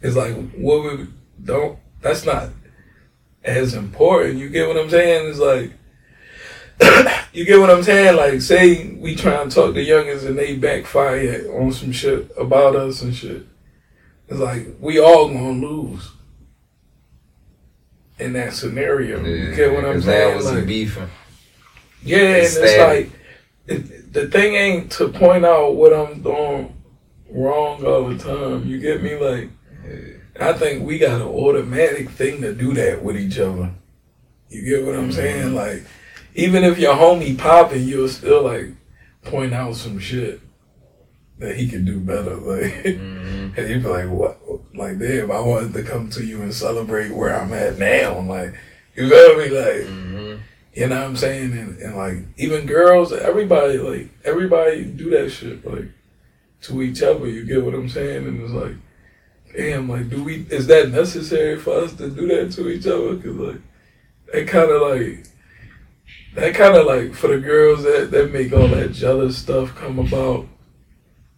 [0.01, 1.07] it's like what we
[1.43, 1.77] don't.
[2.01, 2.49] That's not
[3.43, 4.39] as important.
[4.39, 5.29] You get what I'm saying?
[5.29, 5.73] It's like
[7.33, 8.15] you get what I'm saying?
[8.15, 12.75] Like, say we try and talk to youngins and they backfire on some shit about
[12.75, 13.45] us and shit.
[14.27, 16.11] It's like we all gonna lose
[18.19, 19.23] in that scenario.
[19.23, 20.37] you get what I'm saying?
[20.37, 21.09] it's Like, beefing.
[22.03, 23.11] yeah, and It's like
[23.67, 26.75] it, the thing ain't to point out what I'm doing
[27.29, 28.65] wrong all the time.
[28.65, 29.15] You get me?
[29.15, 29.49] Like,
[30.39, 33.71] I think we got an automatic thing to do that with each other.
[34.49, 35.53] You get what I'm saying?
[35.53, 35.83] Like,
[36.35, 38.71] even if your homie popping, you'll still like
[39.23, 40.39] point out some shit
[41.39, 42.35] that he could do better.
[42.39, 42.85] Like,
[43.57, 44.39] and you'd be like, what?
[44.75, 48.19] Like, damn, I wanted to come to you and celebrate where I'm at now.
[48.19, 48.53] Like,
[48.95, 49.49] you feel me?
[49.49, 50.41] Like, Mm-hmm.
[50.75, 51.51] you know what I'm saying?
[51.57, 55.89] And, and like even girls, everybody like everybody do that shit like
[56.63, 57.27] to each other.
[57.27, 58.27] You get what I'm saying?
[58.27, 58.75] And it's like,
[59.55, 60.45] damn, like do we?
[60.49, 63.15] Is that necessary for us to do that to each other?
[63.17, 63.61] Cause like
[64.33, 65.25] that kind of like
[66.35, 69.99] that kind of like for the girls that that make all that jealous stuff come
[69.99, 70.47] about.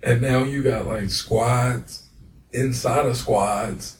[0.03, 2.09] And now you got like squads
[2.51, 3.97] inside of squads,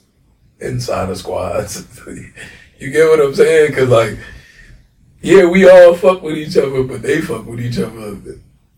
[0.60, 1.86] inside of squads.
[2.78, 3.74] you get what I'm saying?
[3.74, 4.18] Cause like
[5.22, 8.18] yeah, we all fuck with each other, but they fuck with each other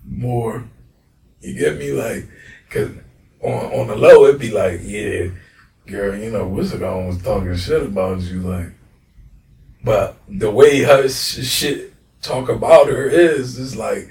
[0.07, 0.62] more.
[1.41, 1.93] You get me?
[1.93, 2.29] Like,
[2.69, 2.91] cause
[3.43, 5.29] on on the low, it'd be like, yeah,
[5.87, 8.73] girl, you know, Wissagon was talking shit about you, like,
[9.83, 11.93] but the way her sh- shit
[12.25, 14.11] talk about her is, is like,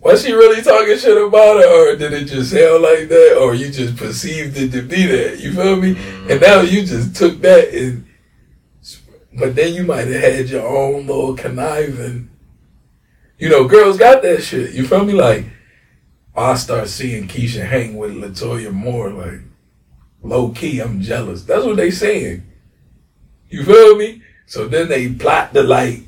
[0.00, 3.54] was she really talking shit about her, or did it just sound like that, or
[3.54, 5.40] you just perceived it to be that?
[5.40, 5.90] You feel me?
[5.90, 6.40] And mm.
[6.40, 8.06] now you just took that and
[9.38, 12.30] but then you might have had your own little conniving.
[13.38, 14.72] You know, girls got that shit.
[14.72, 15.12] You feel me?
[15.12, 15.44] Like,
[16.34, 19.40] I start seeing Keisha hang with Latoya more, like
[20.22, 21.44] low key, I'm jealous.
[21.44, 22.46] That's what they saying.
[23.50, 24.22] You feel me?
[24.46, 26.05] So then they plot to like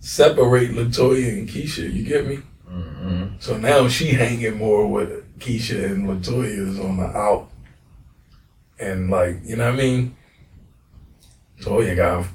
[0.00, 1.92] separate Latoya and Keisha.
[1.92, 2.40] You get me?
[2.68, 3.36] Mm-hmm.
[3.38, 7.48] So now she hanging more with Keisha and Latoya is on the out.
[8.78, 10.16] And like, you know what I mean?
[11.60, 12.26] Toya gotta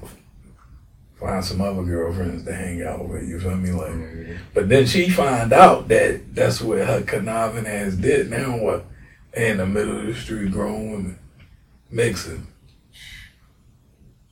[1.19, 3.71] find some other girlfriends to hang out with, you feel me?
[3.71, 8.29] Like but then she find out that that's what her conniving ass did.
[8.29, 8.85] Now what?
[9.33, 11.19] In the middle of the street, grown women
[11.89, 12.47] mixing.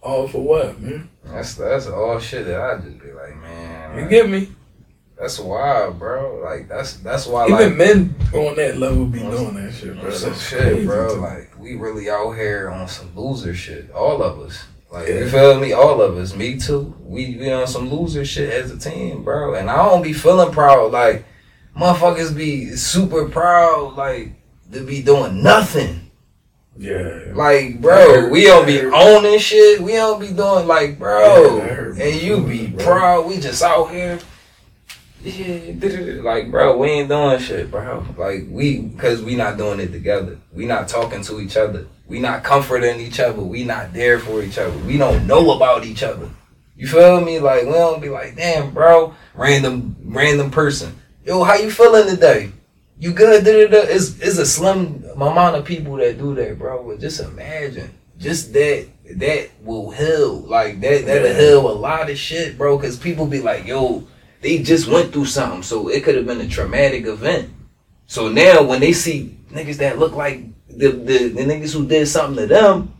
[0.01, 1.09] All for what, man?
[1.26, 3.95] That's that's all shit that I just be like, man.
[3.95, 4.51] You like, get me?
[5.17, 6.41] that's wild, bro.
[6.43, 10.11] Like that's that's why Even like men on that level be doing that shit, bro.
[10.11, 11.13] some shit, bro.
[11.15, 13.89] Like we really out here on some loser shit.
[13.91, 14.65] All of us.
[14.91, 15.19] Like Yeah.
[15.19, 15.71] you feel me?
[15.71, 16.36] All of us.
[16.36, 16.93] Me too.
[17.01, 19.53] We we on some loser shit as a team, bro.
[19.55, 20.91] And I don't be feeling proud.
[20.91, 21.26] Like
[21.78, 23.95] motherfuckers be super proud.
[23.95, 24.34] Like
[24.74, 26.11] to be doing nothing.
[26.78, 27.32] Yeah.
[27.34, 29.82] Like, bro, we don't be owning shit.
[29.82, 31.61] We don't be doing like, bro.
[31.61, 33.28] And you be proud.
[33.28, 34.19] We just out here.
[35.21, 38.05] Yeah, like, bro, we ain't doing shit, bro.
[38.17, 40.38] Like, we, cause we not doing it together.
[40.51, 41.88] We not talking to each other.
[42.07, 43.41] We not comforting each other.
[43.41, 44.78] We not there for each other.
[44.80, 46.30] We don't know about each other.
[46.76, 47.39] You feel me?
[47.39, 50.99] Like, we don't be like, damn, bro, random, random person.
[51.24, 52.51] Yo, how you feeling today?
[52.99, 53.47] You good?
[53.47, 56.97] It's, it's a slim amount of people that do that, bro.
[56.97, 60.39] Just imagine, just that, that will heal.
[60.39, 61.38] Like, that, that'll Yeah.
[61.38, 62.78] heal a lot of shit, bro.
[62.80, 64.07] Cause people be like, yo,
[64.41, 67.49] they just went through something, so it could have been a traumatic event.
[68.07, 72.07] So now when they see niggas that look like the, the, the niggas who did
[72.07, 72.93] something to them,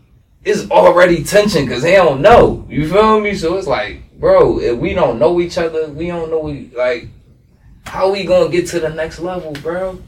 [0.44, 2.66] it's already tension because they don't know.
[2.68, 3.34] You feel me?
[3.34, 7.08] So it's like, bro, if we don't know each other, we don't know we like
[7.86, 10.00] how we gonna get to the next level, bro?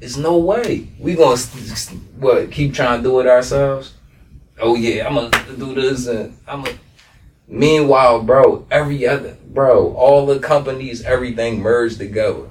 [0.00, 0.88] It's no way.
[0.98, 1.40] We gonna
[2.18, 3.94] what keep trying to do it ourselves.
[4.60, 6.78] Oh yeah, I'm gonna do this and I'm gonna.
[7.48, 12.50] Meanwhile, bro, every other bro, all the companies, everything merged together.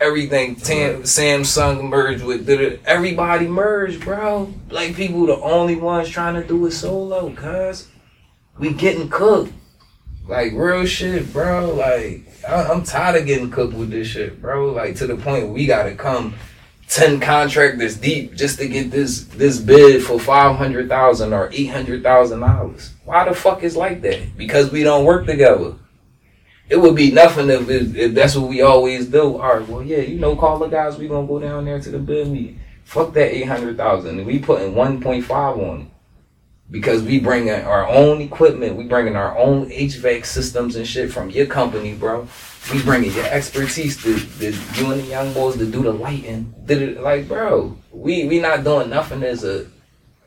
[0.00, 2.48] Everything Tam, Samsung merged with
[2.84, 4.52] everybody merged, bro.
[4.68, 7.88] Black people the only ones trying to do it solo, cuz
[8.58, 9.52] we getting cooked.
[10.28, 11.74] Like real shit, bro.
[11.74, 14.72] Like I, I'm tired of getting cooked with this shit, bro.
[14.72, 16.34] Like to the point we gotta come
[16.92, 21.66] ten contractors deep just to get this this bid for five hundred thousand or eight
[21.66, 22.92] hundred thousand dollars.
[23.04, 24.36] Why the fuck is like that?
[24.36, 25.74] Because we don't work together.
[26.68, 29.36] It would be nothing if, it, if that's what we always do.
[29.36, 30.98] All right, well, yeah, you know, call the guys.
[30.98, 32.60] We gonna go down there to the bid meeting.
[32.84, 35.91] Fuck that eight hundred thousand, we putting one point five on it
[36.70, 38.76] because we bringing our own equipment.
[38.76, 42.28] We bringing our own HVAC systems and shit from your company, bro.
[42.72, 46.54] We bringing your expertise to, to you and the young boys to do the lighting.
[46.64, 47.76] Did it like, bro?
[47.90, 49.66] We we not doing nothing as a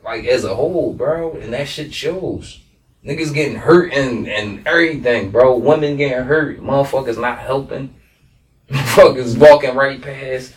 [0.04, 2.60] like as a whole, bro, and that shit shows.
[3.04, 5.56] Niggas getting hurt and, and everything, bro.
[5.56, 6.60] Women getting hurt.
[6.60, 7.94] Motherfuckers not helping.
[8.68, 10.52] Motherfuckers walking right past.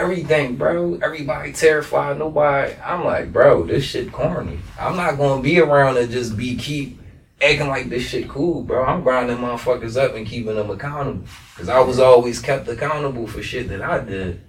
[0.00, 0.98] Everything, bro.
[1.02, 2.18] Everybody terrified.
[2.18, 2.72] Nobody.
[2.82, 4.58] I'm like, bro, this shit corny.
[4.78, 6.98] I'm not gonna be around and just be keep
[7.42, 8.82] acting like this shit cool, bro.
[8.82, 11.26] I'm grinding motherfuckers up and keeping them accountable.
[11.54, 14.40] Cause I was always kept accountable for shit that I did.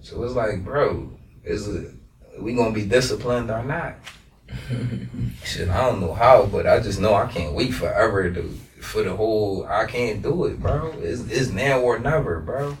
[0.00, 1.10] So it's like, bro,
[1.42, 1.94] is it
[2.38, 3.96] we gonna be disciplined or not?
[5.44, 8.42] Shit, I don't know how, but I just know I can't wait forever to
[8.80, 9.66] for the whole.
[9.66, 10.92] I can't do it, bro.
[11.00, 12.78] It's, it's now or never, bro.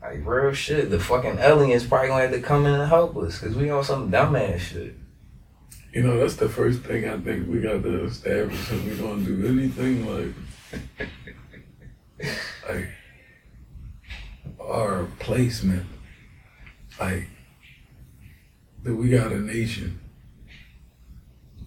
[0.00, 0.90] Like real shit.
[0.90, 3.84] The fucking aliens probably gonna have to come in and help us because we on
[3.84, 4.94] some dumbass shit.
[5.92, 9.22] You know, that's the first thing I think we got to establish if we gonna
[9.22, 11.08] do anything like
[12.68, 12.88] like
[14.60, 15.86] our placement.
[17.00, 17.28] Like
[18.84, 19.98] that we got a nation.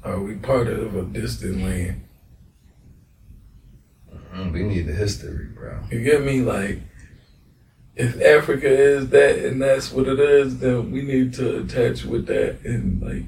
[0.03, 2.03] Are we part of a distant land?
[4.33, 5.81] Mm, we need the history, bro.
[5.91, 6.41] You get me?
[6.41, 6.79] Like
[7.95, 12.27] if Africa is that and that's what it is, then we need to attach with
[12.27, 13.25] that and like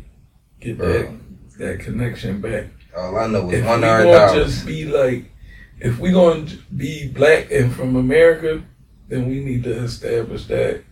[0.60, 0.94] get Bro.
[0.94, 1.12] that
[1.58, 2.68] that connection back.
[2.96, 4.54] All I know is if one we gonna dollars.
[4.54, 5.32] just be like,
[5.80, 8.64] if we're gonna be black and from America,
[9.08, 10.84] then we need to establish that.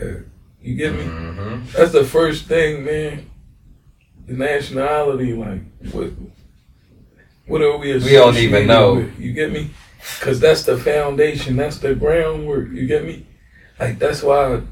[0.00, 0.22] Uh,
[0.60, 1.02] you get me?
[1.02, 1.76] Mm-hmm.
[1.76, 3.30] That's the first thing, man.
[4.26, 5.60] The nationality, like,
[5.92, 6.12] what,
[7.46, 7.94] what are we?
[7.94, 8.94] We don't even know.
[8.94, 9.18] with?
[9.18, 9.70] You get me?
[10.18, 11.56] Because that's the foundation.
[11.56, 12.70] That's the groundwork.
[12.70, 13.26] You get me?
[13.78, 14.62] Like that's why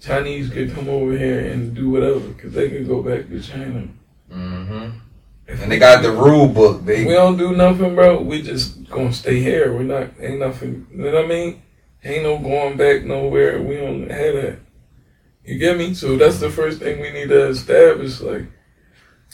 [0.00, 3.88] Chinese could come over here and do whatever, because they can go back to China.
[4.30, 4.98] Mm-hmm.
[5.46, 6.84] If And they got the rule book.
[6.84, 7.06] Baby.
[7.06, 8.22] We don't do nothing, bro.
[8.22, 9.72] We just gonna stay here.
[9.72, 10.86] We're not ain't nothing.
[10.90, 11.62] You know what I mean?
[12.02, 13.60] Ain't no going back nowhere.
[13.60, 14.58] We don't have that.
[15.44, 15.94] You get me?
[15.94, 18.20] So that's the first thing we need to establish.
[18.20, 18.46] Like,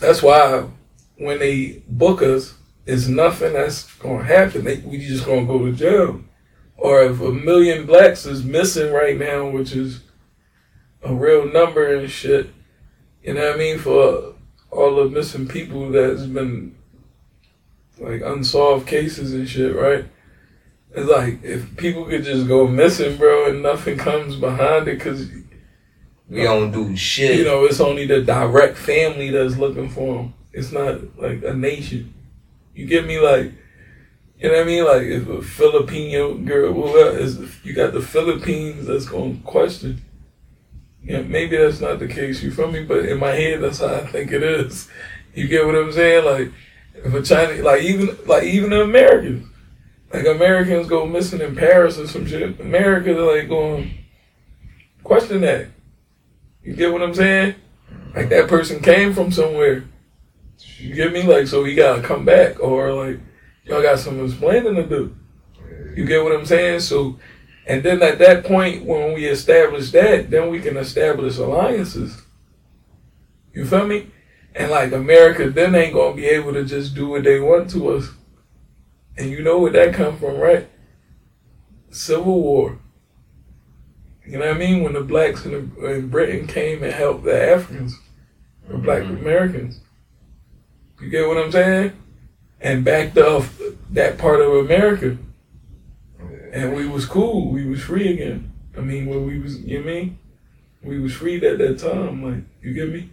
[0.00, 0.68] that's why
[1.16, 2.54] when they book us,
[2.86, 4.64] it's nothing that's gonna happen.
[4.64, 6.20] They, we just gonna go to jail.
[6.76, 10.00] Or if a million blacks is missing right now, which is
[11.02, 12.50] a real number and shit,
[13.22, 13.78] you know what I mean?
[13.78, 14.34] For
[14.70, 16.76] all the missing people that's been
[17.98, 20.04] like unsolved cases and shit, right?
[20.94, 25.28] It's like if people could just go missing, bro, and nothing comes behind it, cause
[26.28, 27.38] We don't do shit.
[27.38, 30.34] you know it's only the direct family that's looking for them.
[30.52, 32.12] It's not like a nation.
[32.76, 33.18] You get me?
[33.18, 33.52] Like,
[34.38, 34.84] you know what I mean?
[34.84, 40.02] Like if a Filipino girl, well, is you got the Philippines that's gonna question.
[41.02, 42.42] Yeah, maybe that's not the case.
[42.42, 42.84] You feel me?
[42.84, 44.90] But in my head, that's how I think it is.
[45.34, 46.24] You get what I'm saying?
[46.26, 46.52] Like
[46.94, 49.48] if a Chinese, like even like even the Americans,
[50.12, 52.60] like Americans go missing in Paris or some shit.
[52.60, 54.04] America, they're like going
[55.02, 55.68] question that.
[56.62, 57.54] You get what I'm saying?
[58.14, 59.84] Like that person came from somewhere.
[60.78, 61.22] You get me?
[61.22, 63.20] Like so he gotta come back or like
[63.64, 65.16] y'all got some explaining to do.
[65.94, 66.80] You get what I'm saying?
[66.80, 67.18] So
[67.66, 72.22] and then at that point when we establish that, then we can establish alliances.
[73.52, 74.10] You feel me?
[74.54, 77.88] And like America then ain't gonna be able to just do what they want to
[77.90, 78.10] us.
[79.18, 80.68] And you know where that come from, right?
[81.90, 82.78] Civil War.
[84.26, 84.82] You know what I mean?
[84.82, 87.98] When the blacks in, the, in Britain came and helped the Africans,
[88.68, 89.18] the black mm-hmm.
[89.18, 89.80] Americans.
[91.00, 91.92] You get what I'm saying?
[92.60, 93.58] And backed off
[93.90, 95.16] that part of America.
[96.52, 97.50] And we was cool.
[97.50, 98.52] We was free again.
[98.76, 100.18] I mean, when we was, you know I mean?
[100.82, 102.22] We was freed at that time.
[102.22, 103.10] Like, you get me?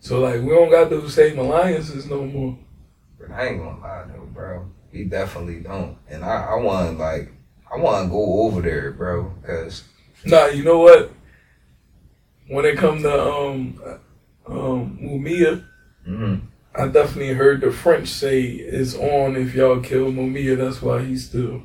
[0.00, 2.58] So, like, we don't got those same alliances no more.
[3.18, 4.70] But I ain't gonna lie though, bro.
[4.92, 5.98] We definitely don't.
[6.08, 7.32] And I, I want like
[7.72, 9.84] I want to go over there, bro, because
[10.24, 11.12] Nah, you know what?
[12.48, 13.80] When it come to um
[14.46, 15.64] um Mumia,
[16.08, 16.40] mm,
[16.78, 20.56] I definitely heard the French say it's on if y'all kill Mumia.
[20.56, 21.62] That's why he's still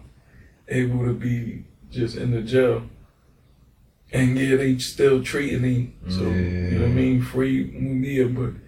[0.67, 2.83] able to be just in the jail.
[4.11, 5.93] And yeah, they still treating him.
[6.09, 8.59] So you know what I mean, free Mumia, but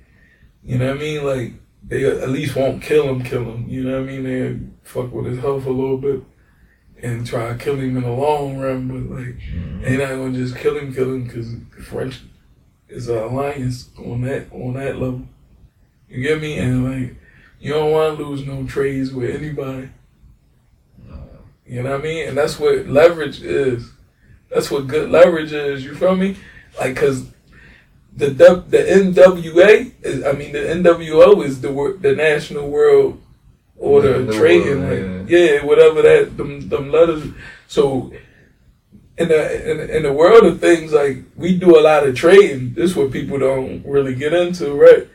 [0.64, 3.68] you know what I mean, like they at least won't kill him, kill him.
[3.68, 4.24] You know what I mean?
[4.24, 6.22] They fuck with his health a little bit
[7.02, 9.98] and try to kill him in the long run, but like they mm-hmm.
[9.98, 12.22] not gonna just kill him, kill him because the French
[12.88, 15.28] is an alliance on that on that level.
[16.16, 16.58] You get me?
[16.58, 17.16] And like
[17.60, 19.90] you don't want to lose no trades with anybody.
[21.68, 22.30] You know what I mean?
[22.30, 23.92] And that's what leverage is.
[24.50, 25.84] That's what good leverage is.
[25.84, 26.38] You feel me?
[26.80, 27.26] Like, cause
[28.16, 33.22] the W- the NWA is, I mean, the NWO is the the National World
[33.76, 34.80] Order of Trading.
[34.82, 37.24] world, like, yeah, whatever that them them letters.
[37.68, 38.14] So.
[39.18, 42.74] In the, in, in the world of things, like we do a lot of trading.
[42.74, 45.08] This is what people don't really get into, right?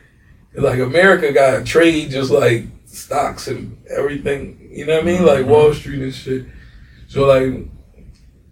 [0.53, 4.69] Like America got trade just like stocks and everything.
[4.71, 5.25] You know what I mean?
[5.25, 5.49] Like mm-hmm.
[5.49, 6.45] Wall Street and shit.
[7.07, 7.67] So like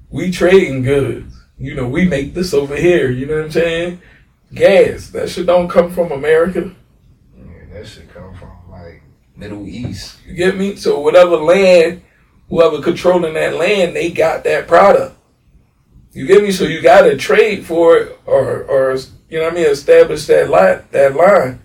[0.10, 1.36] we trading goods.
[1.58, 3.12] You know, we make this over here.
[3.12, 4.02] You know what I'm saying?
[4.54, 5.10] Gas.
[5.10, 6.74] That shit don't come from America.
[7.38, 9.04] yeah, that should come from like
[9.36, 10.20] Middle East.
[10.26, 10.78] You get me?
[10.78, 12.02] So whatever land,
[12.48, 15.18] whoever controlling that land, they got that product.
[16.12, 16.52] You get me?
[16.52, 18.98] So you gotta trade for it or or
[19.30, 21.62] you know what I mean, establish that line that line.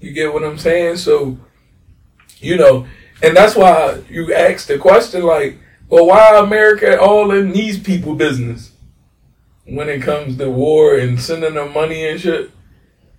[0.00, 0.96] You get what I'm saying?
[0.96, 1.38] So,
[2.38, 2.86] you know,
[3.22, 8.14] and that's why you asked the question like, well, why America all in these people
[8.14, 8.72] business
[9.64, 12.50] when it comes to war and sending them money and shit?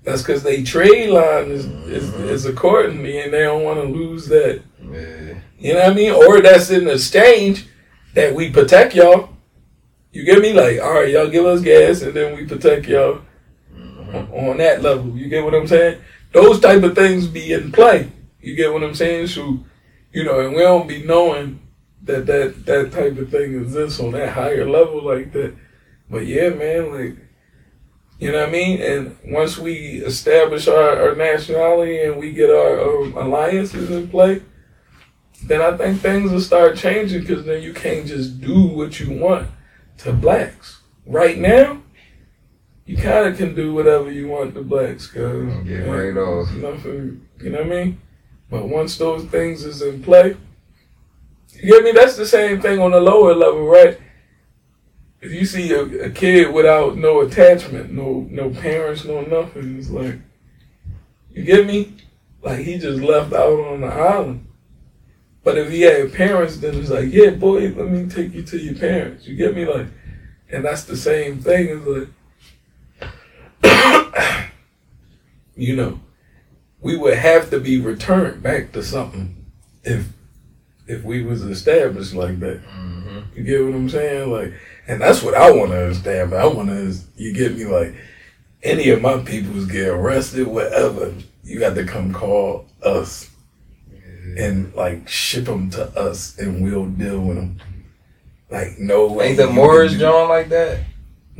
[0.03, 2.29] That's because they trade line is, is, mm-hmm.
[2.29, 4.61] is accordingly and they don't want to lose that.
[4.81, 5.39] Yeah.
[5.57, 6.11] You know what I mean?
[6.13, 7.67] Or that's in exchange
[8.13, 9.29] that we protect y'all.
[10.11, 10.53] You get me?
[10.53, 13.21] Like, all right, y'all give us gas and then we protect y'all
[13.77, 15.15] on, on that level.
[15.17, 15.99] You get what I'm saying?
[16.31, 18.11] Those type of things be in play.
[18.41, 19.27] You get what I'm saying?
[19.27, 19.63] So,
[20.11, 21.59] you know, and we don't be knowing
[22.03, 25.55] that that, that type of thing exists on that higher level like that.
[26.09, 27.17] But yeah, man, like,
[28.19, 28.81] you know what I mean?
[28.81, 34.41] And once we establish our, our nationality and we get our um, alliances in play,
[35.43, 39.17] then I think things will start changing because then you can't just do what you
[39.17, 39.47] want
[39.99, 40.81] to blacks.
[41.05, 41.81] Right now,
[42.89, 46.51] you kind of can do whatever you want to blacks, cause Get right off.
[46.53, 48.01] nothing, you know what I mean?
[48.49, 50.35] But once those things is in play,
[51.53, 51.91] you get me?
[51.91, 53.99] That's the same thing on the lower level, right?
[55.21, 59.91] If you see a, a kid without no attachment, no no parents, no nothing, it's
[59.91, 60.19] like,
[61.29, 61.95] you get me?
[62.41, 64.47] Like he just left out on the island.
[65.43, 68.57] But if he had parents, then it's like, yeah, boy, let me take you to
[68.57, 69.27] your parents.
[69.27, 69.65] You get me?
[69.65, 69.87] Like,
[70.49, 71.67] and that's the same thing.
[71.69, 72.07] It's like,
[75.55, 75.99] you know,
[76.81, 79.45] we would have to be returned back to something
[79.83, 80.07] if
[80.87, 82.61] if we was established like that.
[82.65, 83.19] Mm-hmm.
[83.35, 84.31] You get what I'm saying?
[84.31, 84.53] Like,
[84.87, 86.31] and that's what I want to understand.
[86.31, 87.65] But I want to, you get me?
[87.65, 87.95] Like,
[88.63, 93.29] any of my peoples get arrested, whatever, you got to come call us
[94.37, 97.59] and like ship them to us, and we'll deal with them.
[98.49, 99.29] Like, no way.
[99.29, 100.79] Ain't the Moors can John like that?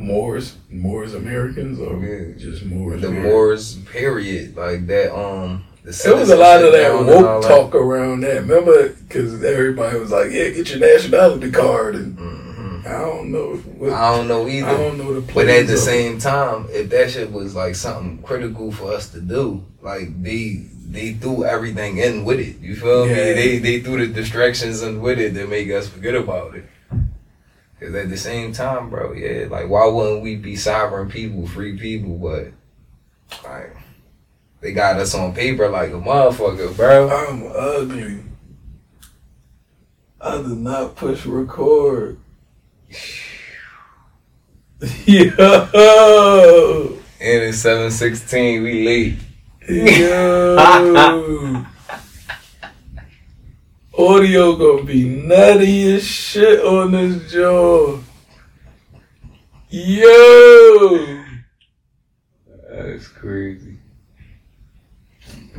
[0.00, 2.32] Moors, Moors Americans, or Yeah.
[2.38, 3.00] just Moors?
[3.02, 3.32] The Americans?
[3.32, 4.56] Moors, period.
[4.56, 5.14] Like that.
[5.14, 8.42] Um, the There was a lot of that woke talk around that.
[8.42, 12.86] Remember, because everybody was like, "Yeah, get your nationality card," and Mhm.
[12.86, 13.60] I don't know.
[13.78, 14.66] What, I don't know either.
[14.68, 15.20] I don't know the.
[15.20, 15.78] But at the plays of it.
[15.78, 20.62] same time, if that shit was like something critical for us to do, like they
[20.90, 22.56] they threw everything in with it.
[22.60, 23.12] You feel me?
[23.14, 26.64] They they threw the distractions in with it that make us forget about it.
[27.80, 31.78] Cause at the same time, bro, yeah, like why wouldn't we be sovereign people, free
[31.78, 32.18] people?
[32.18, 32.52] But
[33.42, 33.74] like
[34.60, 37.08] they got us on paper like a motherfucker, bro.
[37.08, 38.22] I'm ugly.
[40.20, 42.18] I did not push record.
[45.06, 45.28] Yo,
[47.20, 49.18] And it's seven sixteen, we late.
[49.68, 51.66] yo.
[54.00, 57.98] Audio gonna be nutty as shit on this jaw.
[59.68, 61.22] Yo.
[62.70, 63.76] That's crazy.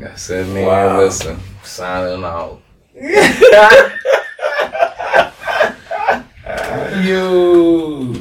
[0.03, 1.01] I said, man, Wow.
[1.01, 2.59] listen, signing out.
[7.05, 8.15] Yo.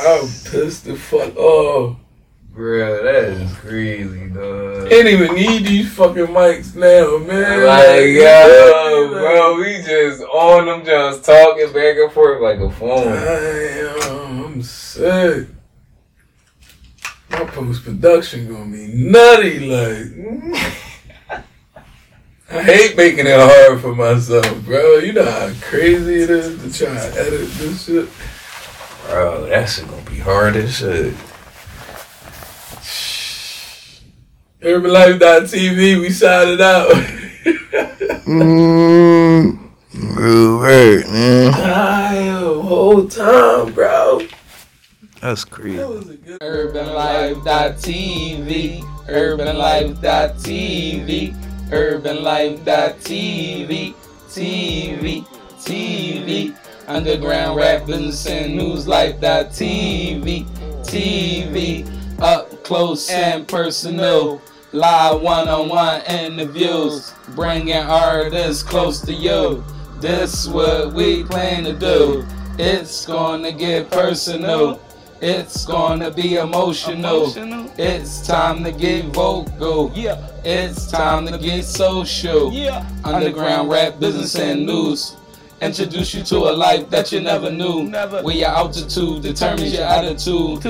[0.00, 1.98] I'm pissed the fuck off.
[2.54, 4.92] Bro, that is crazy, dog.
[4.92, 7.64] Ain't even need these fucking mics now, man.
[7.64, 13.04] Like, yo, bro, we just on them just talking back and forth like a phone.
[13.04, 15.48] Damn, I'm sick.
[17.30, 21.44] My post production gonna be nutty, like.
[22.50, 24.98] I hate making it hard for myself, bro.
[24.98, 28.10] You know how crazy it is to try to edit this shit.
[29.06, 31.14] Bro, that shit gonna be hard as shit.
[34.62, 36.92] UrbanLife.tv, we shouted out.
[38.22, 39.58] Mm,
[40.14, 41.50] good work, man.
[41.50, 44.20] Damn, whole time, bro.
[45.20, 45.78] That's crazy.
[45.78, 51.34] That was a good UrbanLife.tv, UrbanLife.tv,
[51.68, 53.94] UrbanLife.tv,
[54.28, 55.26] TV,
[55.58, 56.54] TV,
[56.86, 60.46] Underground Rappers and Newslife.tv,
[60.84, 61.84] TV,
[62.22, 64.40] up close and personal.
[64.74, 69.62] Live one-on-one interviews, bringing artists close to you.
[70.00, 72.26] This what we plan to do.
[72.58, 74.80] It's gonna get personal.
[75.20, 77.34] It's gonna be emotional.
[77.76, 79.92] It's time to get vocal.
[79.94, 80.16] Yeah.
[80.42, 82.50] It's time to get social.
[82.50, 82.88] Yeah.
[83.04, 85.16] Underground rap, business, and news.
[85.62, 87.84] Introduce you to a life that you never knew.
[87.84, 88.20] Never.
[88.22, 90.60] Where your altitude determines your attitude.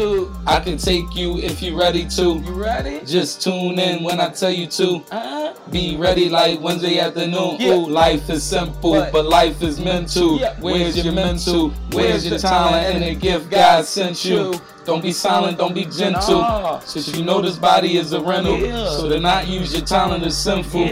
[0.46, 2.34] I can take you if you're ready to.
[2.34, 3.00] You ready?
[3.06, 5.02] Just tune in when I tell you to.
[5.10, 5.54] Uh-huh.
[5.70, 7.62] Be ready like Wednesday afternoon.
[7.62, 10.38] Ooh, life is simple, but life is mental.
[10.60, 11.70] Where's your mental?
[11.92, 14.52] Where's your talent and the gift God sent you?
[14.84, 16.80] Don't be silent, don't be gentle.
[16.84, 18.58] Since you know this body is a rental.
[18.98, 20.84] So to not use your talent is sinful.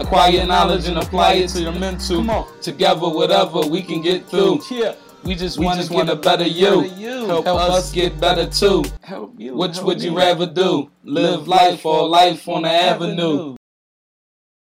[0.00, 2.46] Acquire knowledge and apply it to your mental.
[2.60, 4.60] Together, whatever we can get through.
[4.70, 4.94] Yeah.
[5.24, 6.82] We just want to get a better you.
[7.26, 8.84] Help us get better too.
[9.02, 9.56] Help you.
[9.56, 10.90] Which would you rather do?
[11.02, 13.57] Live life or life on the avenue?